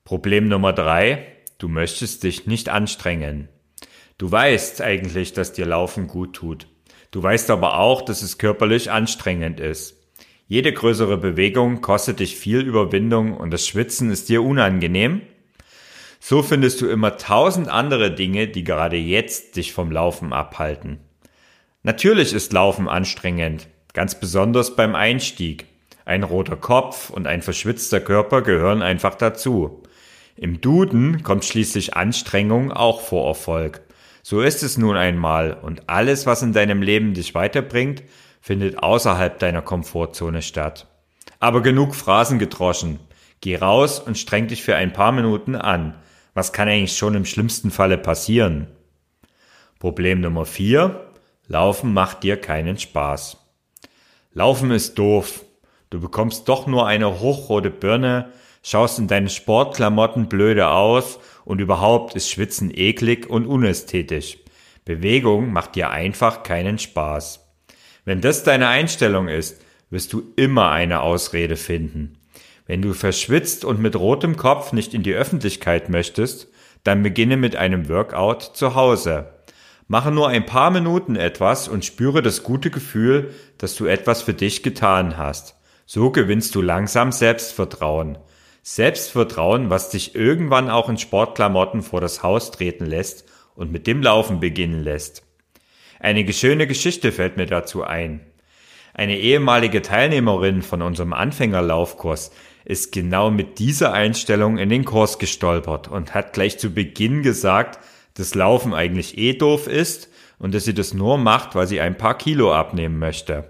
Problem 0.03 0.47
Nummer 0.47 0.73
drei: 0.73 1.25
Du 1.57 1.69
möchtest 1.69 2.23
dich 2.23 2.45
nicht 2.45 2.69
anstrengen. 2.69 3.49
Du 4.17 4.31
weißt 4.31 4.81
eigentlich, 4.81 5.33
dass 5.33 5.53
dir 5.53 5.65
Laufen 5.65 6.07
gut 6.07 6.33
tut. 6.33 6.67
Du 7.11 7.23
weißt 7.23 7.49
aber 7.51 7.79
auch, 7.79 8.01
dass 8.01 8.21
es 8.21 8.37
körperlich 8.37 8.91
anstrengend 8.91 9.59
ist. 9.59 9.95
Jede 10.47 10.71
größere 10.71 11.17
Bewegung 11.17 11.81
kostet 11.81 12.19
dich 12.19 12.35
viel 12.35 12.61
Überwindung 12.61 13.35
und 13.35 13.51
das 13.51 13.67
Schwitzen 13.67 14.11
ist 14.11 14.29
dir 14.29 14.43
unangenehm. 14.43 15.21
So 16.19 16.41
findest 16.41 16.81
du 16.81 16.87
immer 16.87 17.17
tausend 17.17 17.69
andere 17.69 18.13
Dinge, 18.13 18.47
die 18.47 18.63
gerade 18.63 18.97
jetzt 18.97 19.55
dich 19.55 19.73
vom 19.73 19.91
Laufen 19.91 20.33
abhalten. 20.33 20.99
Natürlich 21.87 22.33
ist 22.33 22.51
Laufen 22.51 22.89
anstrengend, 22.89 23.69
ganz 23.93 24.19
besonders 24.19 24.75
beim 24.75 24.93
Einstieg. 24.93 25.67
Ein 26.03 26.23
roter 26.23 26.57
Kopf 26.57 27.09
und 27.09 27.27
ein 27.27 27.41
verschwitzter 27.41 28.01
Körper 28.01 28.41
gehören 28.41 28.81
einfach 28.81 29.15
dazu. 29.15 29.83
Im 30.35 30.59
Duden 30.59 31.23
kommt 31.23 31.45
schließlich 31.45 31.95
Anstrengung 31.95 32.73
auch 32.73 32.99
vor 32.99 33.29
Erfolg. 33.29 33.79
So 34.21 34.41
ist 34.41 34.63
es 34.63 34.77
nun 34.77 34.97
einmal 34.97 35.53
und 35.53 35.87
alles, 35.87 36.25
was 36.25 36.41
in 36.41 36.51
deinem 36.51 36.81
Leben 36.81 37.13
dich 37.13 37.33
weiterbringt, 37.35 38.03
findet 38.41 38.83
außerhalb 38.83 39.39
deiner 39.39 39.61
Komfortzone 39.61 40.41
statt. 40.41 40.87
Aber 41.39 41.61
genug 41.61 41.95
Phrasen 41.95 42.37
gedroschen. 42.37 42.99
Geh 43.39 43.55
raus 43.55 44.01
und 44.01 44.17
streng 44.17 44.47
dich 44.47 44.61
für 44.61 44.75
ein 44.75 44.91
paar 44.91 45.13
Minuten 45.13 45.55
an. 45.55 45.95
Was 46.33 46.51
kann 46.51 46.67
eigentlich 46.67 46.97
schon 46.97 47.15
im 47.15 47.23
schlimmsten 47.23 47.71
Falle 47.71 47.97
passieren? 47.97 48.67
Problem 49.79 50.19
Nummer 50.19 50.45
vier: 50.45 51.06
Laufen 51.47 51.93
macht 51.93 52.23
dir 52.23 52.37
keinen 52.37 52.77
Spaß. 52.77 53.37
Laufen 54.33 54.71
ist 54.71 54.99
doof. 54.99 55.45
Du 55.89 56.01
bekommst 56.01 56.49
doch 56.49 56.67
nur 56.67 56.85
eine 56.85 57.21
hochrote 57.21 57.69
Birne, 57.69 58.33
schaust 58.61 58.99
in 58.99 59.07
deinen 59.07 59.29
Sportklamotten 59.29 60.27
blöde 60.27 60.67
aus 60.67 61.19
und 61.45 61.61
überhaupt 61.61 62.15
ist 62.15 62.29
Schwitzen 62.29 62.69
eklig 62.75 63.29
und 63.29 63.45
unästhetisch. 63.45 64.39
Bewegung 64.83 65.53
macht 65.53 65.75
dir 65.75 65.89
einfach 65.89 66.43
keinen 66.43 66.79
Spaß. 66.79 67.45
Wenn 68.03 68.19
das 68.19 68.43
deine 68.43 68.67
Einstellung 68.67 69.29
ist, 69.29 69.61
wirst 69.89 70.11
du 70.11 70.33
immer 70.35 70.71
eine 70.71 71.01
Ausrede 71.01 71.55
finden. 71.55 72.17
Wenn 72.65 72.81
du 72.81 72.93
verschwitzt 72.93 73.63
und 73.63 73.79
mit 73.79 73.95
rotem 73.95 74.35
Kopf 74.35 74.73
nicht 74.73 74.93
in 74.93 75.03
die 75.03 75.13
Öffentlichkeit 75.13 75.87
möchtest, 75.87 76.49
dann 76.83 77.03
beginne 77.03 77.37
mit 77.37 77.55
einem 77.55 77.87
Workout 77.87 78.43
zu 78.43 78.75
Hause. 78.75 79.36
Mache 79.87 80.11
nur 80.11 80.27
ein 80.27 80.45
paar 80.45 80.69
Minuten 80.69 81.15
etwas 81.15 81.67
und 81.67 81.85
spüre 81.85 82.21
das 82.21 82.43
gute 82.43 82.69
Gefühl, 82.69 83.33
dass 83.57 83.75
du 83.75 83.85
etwas 83.85 84.21
für 84.21 84.33
dich 84.33 84.61
getan 84.61 85.17
hast. 85.17 85.55
So 85.85 86.11
gewinnst 86.11 86.53
du 86.55 86.61
langsam 86.61 87.13
Selbstvertrauen. 87.13 88.17
Selbstvertrauen, 88.63 89.69
was 89.69 89.89
dich 89.89 90.13
irgendwann 90.13 90.69
auch 90.69 90.89
in 90.89 90.97
Sportklamotten 90.97 91.83
vor 91.83 92.01
das 92.01 92.21
Haus 92.21 92.51
treten 92.51 92.85
lässt 92.85 93.23
und 93.55 93.71
mit 93.71 93.87
dem 93.87 94.01
Laufen 94.01 94.41
beginnen 94.41 94.83
lässt. 94.83 95.23
Eine 96.01 96.31
schöne 96.33 96.67
Geschichte 96.67 97.13
fällt 97.13 97.37
mir 97.37 97.45
dazu 97.45 97.83
ein. 97.83 98.19
Eine 98.93 99.17
ehemalige 99.17 99.81
Teilnehmerin 99.81 100.63
von 100.63 100.81
unserem 100.81 101.13
Anfängerlaufkurs 101.13 102.31
ist 102.65 102.91
genau 102.91 103.31
mit 103.31 103.59
dieser 103.59 103.93
Einstellung 103.93 104.57
in 104.57 104.67
den 104.67 104.83
Kurs 104.83 105.17
gestolpert 105.17 105.87
und 105.87 106.13
hat 106.13 106.33
gleich 106.33 106.59
zu 106.59 106.71
Beginn 106.73 107.23
gesagt, 107.23 107.79
dass 108.17 108.35
Laufen 108.35 108.73
eigentlich 108.73 109.17
eh 109.17 109.33
doof 109.33 109.67
ist 109.67 110.09
und 110.39 110.53
dass 110.53 110.65
sie 110.65 110.73
das 110.73 110.93
nur 110.93 111.17
macht, 111.17 111.55
weil 111.55 111.67
sie 111.67 111.79
ein 111.79 111.97
paar 111.97 112.17
Kilo 112.17 112.53
abnehmen 112.53 112.99
möchte. 112.99 113.45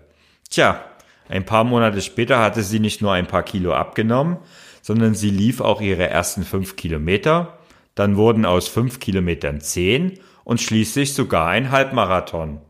Tja, 0.49 0.83
ein 1.29 1.45
paar 1.45 1.63
Monate 1.63 2.01
später 2.01 2.39
hatte 2.39 2.63
sie 2.63 2.79
nicht 2.79 3.01
nur 3.01 3.13
ein 3.13 3.27
paar 3.27 3.43
Kilo 3.43 3.73
abgenommen, 3.73 4.37
sondern 4.81 5.15
sie 5.15 5.29
lief 5.29 5.61
auch 5.61 5.81
ihre 5.81 6.09
ersten 6.09 6.43
fünf 6.43 6.75
Kilometer, 6.75 7.57
dann 7.95 8.15
wurden 8.15 8.45
aus 8.45 8.67
fünf 8.67 8.99
Kilometern 8.99 9.59
zehn 9.59 10.19
und 10.43 10.61
schließlich 10.61 11.13
sogar 11.13 11.47
ein 11.47 11.71
Halbmarathon. 11.71 12.61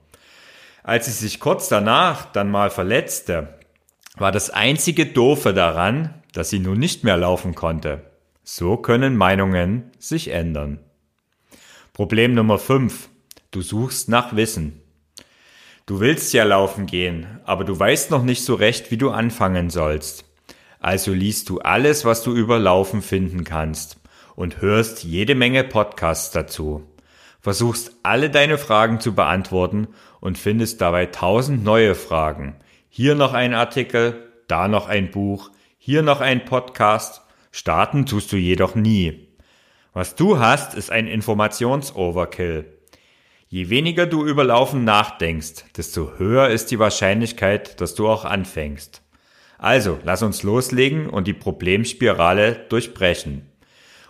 Als 0.83 1.05
sie 1.05 1.11
sich 1.11 1.39
kurz 1.39 1.67
danach 1.67 2.31
dann 2.31 2.49
mal 2.49 2.69
verletzte, 2.69 3.57
war 4.15 4.31
das 4.31 4.49
einzige 4.49 5.05
Doofe 5.05 5.53
daran, 5.53 6.13
dass 6.33 6.49
sie 6.49 6.59
nun 6.59 6.79
nicht 6.79 7.03
mehr 7.03 7.17
laufen 7.17 7.55
konnte. 7.55 8.03
So 8.43 8.77
können 8.77 9.17
Meinungen 9.17 9.91
sich 9.99 10.29
ändern. 10.29 10.79
Problem 11.97 12.35
Nummer 12.35 12.59
5. 12.59 13.09
Du 13.49 13.63
suchst 13.63 14.07
nach 14.07 14.35
Wissen. 14.35 14.83
Du 15.87 15.99
willst 15.99 16.31
ja 16.31 16.43
laufen 16.43 16.85
gehen, 16.85 17.39
aber 17.43 17.63
du 17.63 17.79
weißt 17.79 18.11
noch 18.11 18.21
nicht 18.21 18.45
so 18.45 18.53
recht, 18.53 18.91
wie 18.91 18.97
du 18.97 19.09
anfangen 19.09 19.71
sollst. 19.71 20.23
Also 20.79 21.11
liest 21.11 21.49
du 21.49 21.57
alles, 21.57 22.05
was 22.05 22.21
du 22.21 22.35
über 22.35 22.59
Laufen 22.59 23.01
finden 23.01 23.43
kannst 23.45 23.97
und 24.35 24.61
hörst 24.61 25.05
jede 25.05 25.33
Menge 25.33 25.63
Podcasts 25.63 26.29
dazu 26.29 26.83
versuchst 27.39 27.93
alle 28.03 28.29
deine 28.29 28.59
Fragen 28.59 28.99
zu 28.99 29.15
beantworten 29.15 29.87
und 30.19 30.37
findest 30.37 30.81
dabei 30.81 31.07
tausend 31.07 31.63
neue 31.63 31.95
Fragen. 31.95 32.57
Hier 32.89 33.15
noch 33.15 33.33
ein 33.33 33.55
Artikel, 33.55 34.31
da 34.47 34.67
noch 34.67 34.87
ein 34.87 35.09
Buch, 35.09 35.49
hier 35.79 36.03
noch 36.03 36.21
ein 36.21 36.45
Podcast. 36.45 37.21
Starten 37.51 38.05
tust 38.05 38.31
du 38.31 38.37
jedoch 38.37 38.75
nie. 38.75 39.26
Was 39.97 40.13
du 40.13 40.37
hast, 40.37 40.75
ist 40.75 40.91
ein 40.91 41.07
Informationsoverkill. 41.07 42.65
Je 43.47 43.69
weniger 43.71 44.05
du 44.05 44.27
über 44.27 44.43
Laufen 44.43 44.83
nachdenkst, 44.83 45.65
desto 45.75 46.19
höher 46.19 46.49
ist 46.49 46.69
die 46.69 46.77
Wahrscheinlichkeit, 46.77 47.81
dass 47.81 47.95
du 47.95 48.07
auch 48.07 48.23
anfängst. 48.23 49.01
Also, 49.57 49.97
lass 50.03 50.21
uns 50.21 50.43
loslegen 50.43 51.09
und 51.09 51.25
die 51.25 51.33
Problemspirale 51.33 52.67
durchbrechen. 52.69 53.49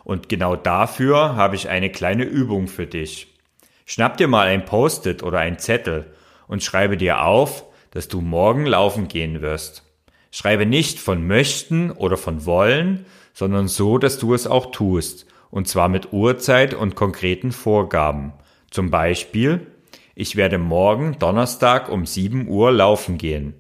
Und 0.04 0.28
genau 0.28 0.58
dafür 0.58 1.38
habe 1.38 1.56
ich 1.56 1.70
eine 1.70 1.90
kleine 1.90 2.26
Übung 2.26 2.68
für 2.68 2.86
dich. 2.86 3.38
Schnapp 3.86 4.18
dir 4.18 4.28
mal 4.28 4.48
ein 4.48 4.66
Post-it 4.66 5.24
oder 5.24 5.40
ein 5.40 5.58
Zettel 5.58 6.14
und 6.50 6.64
schreibe 6.64 6.98
dir 6.98 7.24
auf, 7.24 7.64
dass 7.92 8.10
du 8.10 8.20
morgen 8.20 8.66
laufen 8.66 9.08
gehen 9.08 9.40
wirst. 9.40 9.84
Schreibe 10.32 10.66
nicht 10.66 11.00
von 11.00 11.26
möchten 11.26 11.92
oder 11.92 12.18
von 12.18 12.46
wollen, 12.46 13.06
sondern 13.34 13.70
so, 13.70 13.98
dass 13.98 14.20
du 14.20 14.34
es 14.34 14.48
auch 14.48 14.72
tust, 14.72 15.28
und 15.50 15.68
zwar 15.68 15.90
mit 15.90 16.14
Uhrzeit 16.14 16.74
und 16.74 16.96
konkreten 16.96 17.52
Vorgaben. 17.52 18.34
Zum 18.72 18.90
Beispiel, 18.92 19.68
ich 20.16 20.36
werde 20.36 20.58
morgen 20.58 21.18
Donnerstag 21.20 21.90
um 21.90 22.06
7 22.06 22.48
Uhr 22.48 22.72
laufen 22.72 23.18
gehen. 23.18 23.54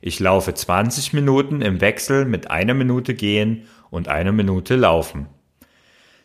Ich 0.00 0.18
laufe 0.18 0.54
20 0.54 1.12
Minuten 1.12 1.62
im 1.62 1.80
Wechsel 1.80 2.24
mit 2.24 2.50
einer 2.50 2.74
Minute 2.74 3.14
gehen 3.14 3.66
und 3.90 4.08
einer 4.08 4.32
Minute 4.32 4.76
laufen. 4.76 5.26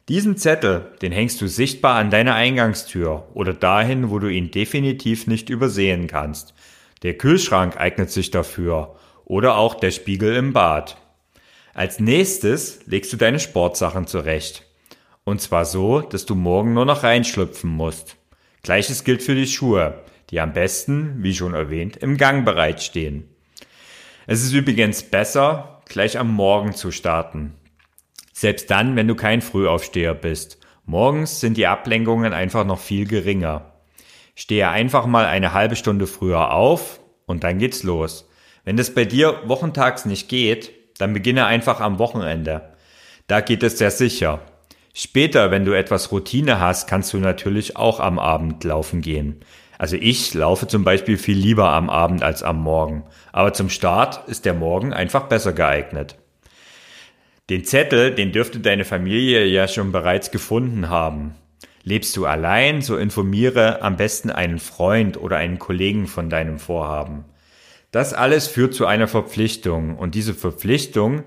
Diesen 0.08 0.38
Zettel, 0.38 0.94
den 1.02 1.12
hängst 1.12 1.42
du 1.42 1.48
sichtbar 1.48 1.96
an 1.96 2.12
deiner 2.12 2.36
Eingangstür 2.36 3.28
oder 3.34 3.54
dahin, 3.54 4.12
wo 4.12 4.20
du 4.20 4.28
ihn 4.28 4.52
definitiv 4.52 5.28
nicht 5.28 5.50
übersehen 5.50 6.08
kannst. 6.08 6.54
Der 7.02 7.16
Kühlschrank 7.16 7.78
eignet 7.78 8.12
sich 8.12 8.32
dafür 8.32 8.96
oder 9.26 9.58
auch 9.58 9.76
der 9.76 9.92
Spiegel 9.92 10.36
im 10.36 10.54
Bad. 10.54 10.98
Als 11.74 12.00
nächstes 12.00 12.86
legst 12.86 13.12
du 13.14 13.18
deine 13.18 13.40
Sportsachen 13.40 14.08
zurecht. 14.08 14.65
Und 15.26 15.42
zwar 15.42 15.66
so, 15.66 16.02
dass 16.02 16.26
du 16.26 16.36
morgen 16.36 16.74
nur 16.74 16.86
noch 16.86 17.04
reinschlüpfen 17.04 17.70
musst. 17.70 18.16
Gleiches 18.62 19.04
gilt 19.04 19.24
für 19.24 19.36
die 19.36 19.48
Schuhe, 19.48 20.04
die 20.30 20.40
am 20.40 20.54
besten, 20.54 21.24
wie 21.24 21.34
schon 21.34 21.56
erwähnt, 21.56 21.98
im 21.98 22.18
Gang 22.18 22.46
bereitstehen. 22.46 23.28
Es 24.28 24.44
ist 24.44 24.54
übrigens 24.54 25.04
besser, 25.04 25.82
gleich 25.86 26.18
am 26.18 26.32
Morgen 26.32 26.74
zu 26.74 26.92
starten. 26.92 27.56
Selbst 28.34 28.70
dann, 28.70 28.96
wenn 28.96 29.08
du 29.08 29.16
kein 29.16 29.42
Frühaufsteher 29.42 30.14
bist. 30.14 30.60
Morgens 30.86 31.40
sind 31.40 31.58
die 31.58 31.68
Ablenkungen 31.68 32.34
einfach 32.34 32.64
noch 32.64 32.80
viel 32.80 33.08
geringer. 33.08 33.74
Stehe 34.36 34.70
einfach 34.70 35.08
mal 35.08 35.26
eine 35.26 35.54
halbe 35.54 35.76
Stunde 35.76 36.06
früher 36.06 36.52
auf 36.52 37.00
und 37.26 37.44
dann 37.44 37.58
geht's 37.58 37.82
los. 37.82 38.30
Wenn 38.64 38.78
das 38.78 38.94
bei 38.94 39.06
dir 39.06 39.42
wochentags 39.46 40.06
nicht 40.06 40.30
geht, 40.30 40.72
dann 41.00 41.14
beginne 41.14 41.46
einfach 41.48 41.80
am 41.82 41.98
Wochenende. 41.98 42.74
Da 43.28 43.42
geht 43.42 43.64
es 43.64 43.80
sehr 43.80 43.92
sicher. 43.92 44.42
Später, 44.98 45.52
wenn 45.52 45.66
du 45.66 45.74
etwas 45.74 46.14
Routine 46.14 46.62
hast, 46.62 46.88
kannst 46.88 47.12
du 47.12 47.18
natürlich 47.18 47.76
auch 47.76 48.00
am 48.00 48.18
Abend 48.18 48.64
laufen 48.64 49.02
gehen. 49.02 49.42
Also 49.78 49.98
ich 49.98 50.34
laufe 50.34 50.68
zum 50.68 50.86
Beispiel 50.86 51.18
viel 51.18 51.38
lieber 51.38 51.72
am 51.72 51.90
Abend 51.90 52.24
als 52.24 52.44
am 52.44 52.64
Morgen. 52.64 53.04
Aber 53.34 53.52
zum 53.52 53.68
Start 53.70 54.26
ist 54.30 54.46
der 54.46 54.54
Morgen 54.54 54.94
einfach 54.94 55.28
besser 55.28 55.52
geeignet. 55.52 56.18
Den 57.50 57.66
Zettel, 57.66 58.16
den 58.16 58.32
dürfte 58.32 58.62
deine 58.62 58.86
Familie 58.86 59.44
ja 59.44 59.68
schon 59.68 59.92
bereits 59.92 60.32
gefunden 60.32 60.88
haben. 60.88 61.36
Lebst 61.84 62.16
du 62.16 62.26
allein, 62.26 62.82
so 62.82 62.96
informiere 62.96 63.82
am 63.82 63.98
besten 63.98 64.30
einen 64.30 64.60
Freund 64.60 65.18
oder 65.18 65.36
einen 65.36 65.60
Kollegen 65.60 66.08
von 66.08 66.30
deinem 66.30 66.58
Vorhaben. 66.58 67.26
Das 67.92 68.14
alles 68.14 68.48
führt 68.48 68.74
zu 68.74 68.86
einer 68.86 69.10
Verpflichtung 69.10 69.98
und 69.98 70.16
diese 70.16 70.34
Verpflichtung, 70.34 71.26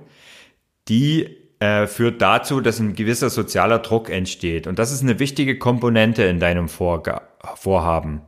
die 0.89 1.48
äh, 1.61 1.87
führt 1.87 2.23
dazu, 2.23 2.61
dass 2.61 2.79
ein 2.79 2.95
gewisser 2.95 3.31
sozialer 3.31 3.81
Druck 3.81 4.11
entsteht. 4.11 4.67
Und 4.67 4.79
das 4.79 4.93
ist 4.93 5.03
eine 5.03 5.19
wichtige 5.19 5.59
Komponente 5.59 6.23
in 6.25 6.41
deinem 6.41 6.69
Vorga 6.69 7.23
Vorhaben. 7.57 8.23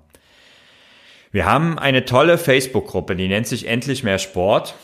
Wir 1.32 1.46
haben 1.46 1.78
eine 1.78 2.04
tolle 2.04 2.38
Facebook-Gruppe, 2.38 3.14
die 3.14 3.28
nennt 3.28 3.46
sich 3.46 3.68
Endlich 3.68 4.02
mehr 4.02 4.18
Sport. 4.18 4.74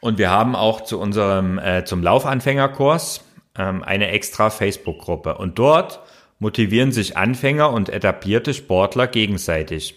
Und 0.00 0.18
wir 0.18 0.30
haben 0.30 0.54
auch 0.54 0.82
zu 0.82 1.00
unserem, 1.00 1.58
äh, 1.58 1.84
zum 1.84 2.02
Laufanfängerkurs 2.02 3.24
ähm, 3.56 3.82
eine 3.82 4.08
extra 4.08 4.50
Facebook-Gruppe. 4.50 5.38
Und 5.38 5.58
dort 5.58 6.00
motivieren 6.38 6.92
sich 6.92 7.16
Anfänger 7.16 7.72
und 7.72 7.88
etablierte 7.88 8.54
Sportler 8.54 9.06
gegenseitig. 9.06 9.94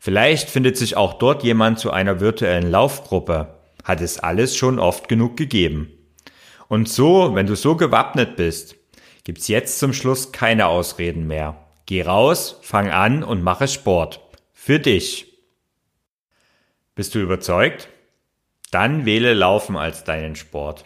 Vielleicht 0.00 0.50
findet 0.50 0.76
sich 0.76 0.96
auch 0.96 1.14
dort 1.14 1.42
jemand 1.42 1.78
zu 1.78 1.90
einer 1.90 2.20
virtuellen 2.20 2.70
Laufgruppe. 2.70 3.54
Hat 3.84 4.00
es 4.00 4.18
alles 4.18 4.56
schon 4.56 4.78
oft 4.78 5.08
genug 5.08 5.36
gegeben. 5.36 5.92
Und 6.70 6.88
so, 6.88 7.34
wenn 7.34 7.46
du 7.46 7.56
so 7.56 7.74
gewappnet 7.74 8.36
bist, 8.36 8.76
gibt's 9.24 9.48
jetzt 9.48 9.80
zum 9.80 9.92
Schluss 9.92 10.30
keine 10.30 10.68
Ausreden 10.68 11.26
mehr. 11.26 11.66
Geh 11.84 12.02
raus, 12.02 12.60
fang 12.62 12.90
an 12.90 13.24
und 13.24 13.42
mache 13.42 13.66
Sport. 13.66 14.20
Für 14.52 14.78
dich. 14.78 15.26
Bist 16.94 17.16
du 17.16 17.18
überzeugt? 17.18 17.88
Dann 18.70 19.04
wähle 19.04 19.34
Laufen 19.34 19.76
als 19.76 20.04
deinen 20.04 20.36
Sport. 20.36 20.84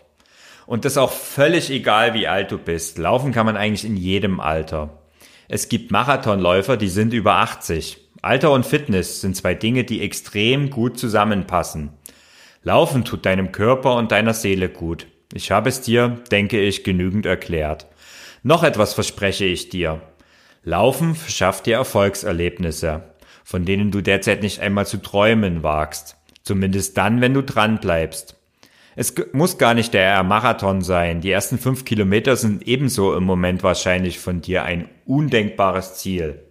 Und 0.64 0.86
das 0.86 0.96
auch 0.96 1.12
völlig 1.12 1.68
egal, 1.68 2.14
wie 2.14 2.28
alt 2.28 2.50
du 2.50 2.56
bist. 2.56 2.96
Laufen 2.96 3.32
kann 3.32 3.44
man 3.44 3.58
eigentlich 3.58 3.84
in 3.84 3.98
jedem 3.98 4.40
Alter. 4.40 5.02
Es 5.48 5.68
gibt 5.68 5.90
Marathonläufer, 5.90 6.78
die 6.78 6.88
sind 6.88 7.12
über 7.12 7.34
80. 7.34 8.00
Alter 8.22 8.52
und 8.52 8.64
Fitness 8.64 9.20
sind 9.20 9.36
zwei 9.36 9.52
Dinge, 9.52 9.84
die 9.84 10.00
extrem 10.00 10.70
gut 10.70 10.98
zusammenpassen. 10.98 11.90
Laufen 12.62 13.04
tut 13.04 13.26
deinem 13.26 13.52
Körper 13.52 13.96
und 13.96 14.12
deiner 14.12 14.32
Seele 14.32 14.70
gut. 14.70 15.08
Ich 15.36 15.50
habe 15.50 15.68
es 15.68 15.80
dir, 15.80 16.20
denke 16.30 16.60
ich, 16.60 16.84
genügend 16.84 17.26
erklärt. 17.26 17.86
Noch 18.44 18.62
etwas 18.62 18.94
verspreche 18.94 19.44
ich 19.44 19.68
dir. 19.68 20.00
Laufen 20.62 21.16
verschafft 21.16 21.66
dir 21.66 21.74
Erfolgserlebnisse, 21.74 23.02
von 23.42 23.64
denen 23.64 23.90
du 23.90 24.00
derzeit 24.00 24.42
nicht 24.42 24.60
einmal 24.60 24.86
zu 24.86 24.98
träumen 24.98 25.64
wagst. 25.64 26.16
Zumindest 26.44 26.96
dann, 26.96 27.20
wenn 27.20 27.34
du 27.34 27.42
dran 27.42 27.80
bleibst. 27.80 28.36
Es 28.94 29.12
muss 29.32 29.58
gar 29.58 29.74
nicht 29.74 29.92
der 29.92 30.22
Marathon 30.22 30.82
sein. 30.82 31.20
Die 31.20 31.32
ersten 31.32 31.58
fünf 31.58 31.84
Kilometer 31.84 32.36
sind 32.36 32.68
ebenso 32.68 33.16
im 33.16 33.24
Moment 33.24 33.64
wahrscheinlich 33.64 34.20
von 34.20 34.40
dir 34.40 34.62
ein 34.62 34.88
undenkbares 35.04 35.96
Ziel. 35.96 36.44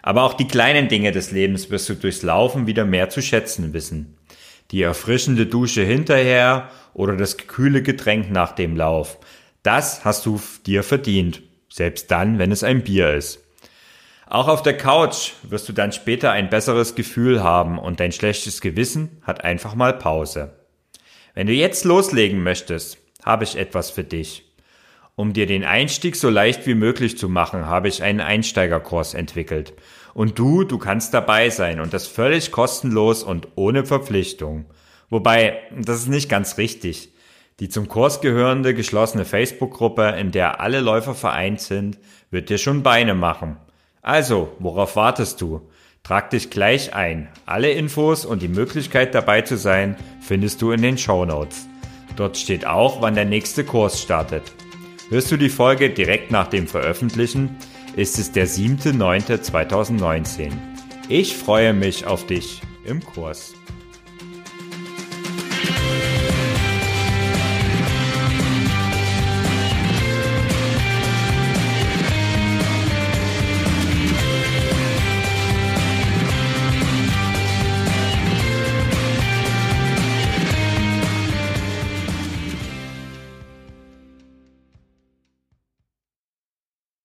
Aber 0.00 0.22
auch 0.22 0.34
die 0.34 0.46
kleinen 0.46 0.86
Dinge 0.86 1.10
des 1.10 1.32
Lebens 1.32 1.70
wirst 1.70 1.88
du 1.88 1.94
durchs 1.94 2.22
Laufen 2.22 2.68
wieder 2.68 2.84
mehr 2.84 3.08
zu 3.08 3.20
schätzen 3.20 3.72
wissen. 3.72 4.16
Die 4.72 4.82
erfrischende 4.82 5.46
Dusche 5.46 5.82
hinterher 5.82 6.70
oder 6.94 7.16
das 7.16 7.36
kühle 7.36 7.82
Getränk 7.82 8.30
nach 8.30 8.52
dem 8.52 8.76
Lauf. 8.76 9.18
Das 9.62 10.04
hast 10.04 10.26
du 10.26 10.40
dir 10.66 10.82
verdient. 10.82 11.42
Selbst 11.68 12.10
dann, 12.10 12.38
wenn 12.38 12.52
es 12.52 12.64
ein 12.64 12.82
Bier 12.82 13.14
ist. 13.14 13.38
Auch 14.26 14.48
auf 14.48 14.62
der 14.62 14.76
Couch 14.76 15.32
wirst 15.42 15.68
du 15.68 15.74
dann 15.74 15.92
später 15.92 16.32
ein 16.32 16.48
besseres 16.48 16.94
Gefühl 16.94 17.42
haben 17.42 17.78
und 17.78 18.00
dein 18.00 18.12
schlechtes 18.12 18.62
Gewissen 18.62 19.20
hat 19.22 19.44
einfach 19.44 19.74
mal 19.74 19.92
Pause. 19.92 20.54
Wenn 21.34 21.46
du 21.46 21.52
jetzt 21.52 21.84
loslegen 21.84 22.42
möchtest, 22.42 22.98
habe 23.24 23.44
ich 23.44 23.56
etwas 23.56 23.90
für 23.90 24.04
dich. 24.04 24.50
Um 25.14 25.34
dir 25.34 25.46
den 25.46 25.64
Einstieg 25.64 26.16
so 26.16 26.30
leicht 26.30 26.66
wie 26.66 26.74
möglich 26.74 27.18
zu 27.18 27.28
machen, 27.28 27.66
habe 27.66 27.88
ich 27.88 28.02
einen 28.02 28.20
Einsteigerkurs 28.20 29.12
entwickelt. 29.12 29.74
Und 30.14 30.38
du, 30.38 30.64
du 30.64 30.78
kannst 30.78 31.14
dabei 31.14 31.50
sein 31.50 31.80
und 31.80 31.92
das 31.92 32.06
völlig 32.06 32.50
kostenlos 32.50 33.22
und 33.22 33.48
ohne 33.54 33.86
Verpflichtung. 33.86 34.66
Wobei, 35.10 35.58
das 35.78 36.00
ist 36.00 36.08
nicht 36.08 36.28
ganz 36.28 36.58
richtig. 36.58 37.12
Die 37.60 37.68
zum 37.68 37.88
Kurs 37.88 38.20
gehörende 38.20 38.74
geschlossene 38.74 39.24
Facebook-Gruppe, 39.24 40.16
in 40.18 40.32
der 40.32 40.60
alle 40.60 40.80
Läufer 40.80 41.14
vereint 41.14 41.60
sind, 41.60 41.98
wird 42.30 42.50
dir 42.50 42.58
schon 42.58 42.82
Beine 42.82 43.14
machen. 43.14 43.56
Also, 44.00 44.52
worauf 44.58 44.96
wartest 44.96 45.40
du? 45.40 45.68
Trag 46.02 46.30
dich 46.30 46.50
gleich 46.50 46.94
ein. 46.94 47.28
Alle 47.46 47.70
Infos 47.70 48.24
und 48.24 48.42
die 48.42 48.48
Möglichkeit 48.48 49.14
dabei 49.14 49.42
zu 49.42 49.56
sein 49.56 49.96
findest 50.20 50.60
du 50.60 50.72
in 50.72 50.82
den 50.82 50.98
Show 50.98 51.24
Notes. 51.24 51.68
Dort 52.16 52.36
steht 52.36 52.66
auch, 52.66 53.00
wann 53.00 53.14
der 53.14 53.24
nächste 53.24 53.64
Kurs 53.64 54.02
startet. 54.02 54.42
Hörst 55.10 55.30
du 55.30 55.36
die 55.36 55.48
Folge 55.48 55.90
direkt 55.90 56.30
nach 56.30 56.48
dem 56.48 56.66
Veröffentlichen, 56.66 57.56
ist 57.96 58.18
es 58.18 58.32
der 58.32 58.48
7.9.2019. 58.48 60.50
Ich 61.08 61.36
freue 61.36 61.74
mich 61.74 62.06
auf 62.06 62.26
dich 62.26 62.62
im 62.84 63.04
Kurs. 63.04 63.54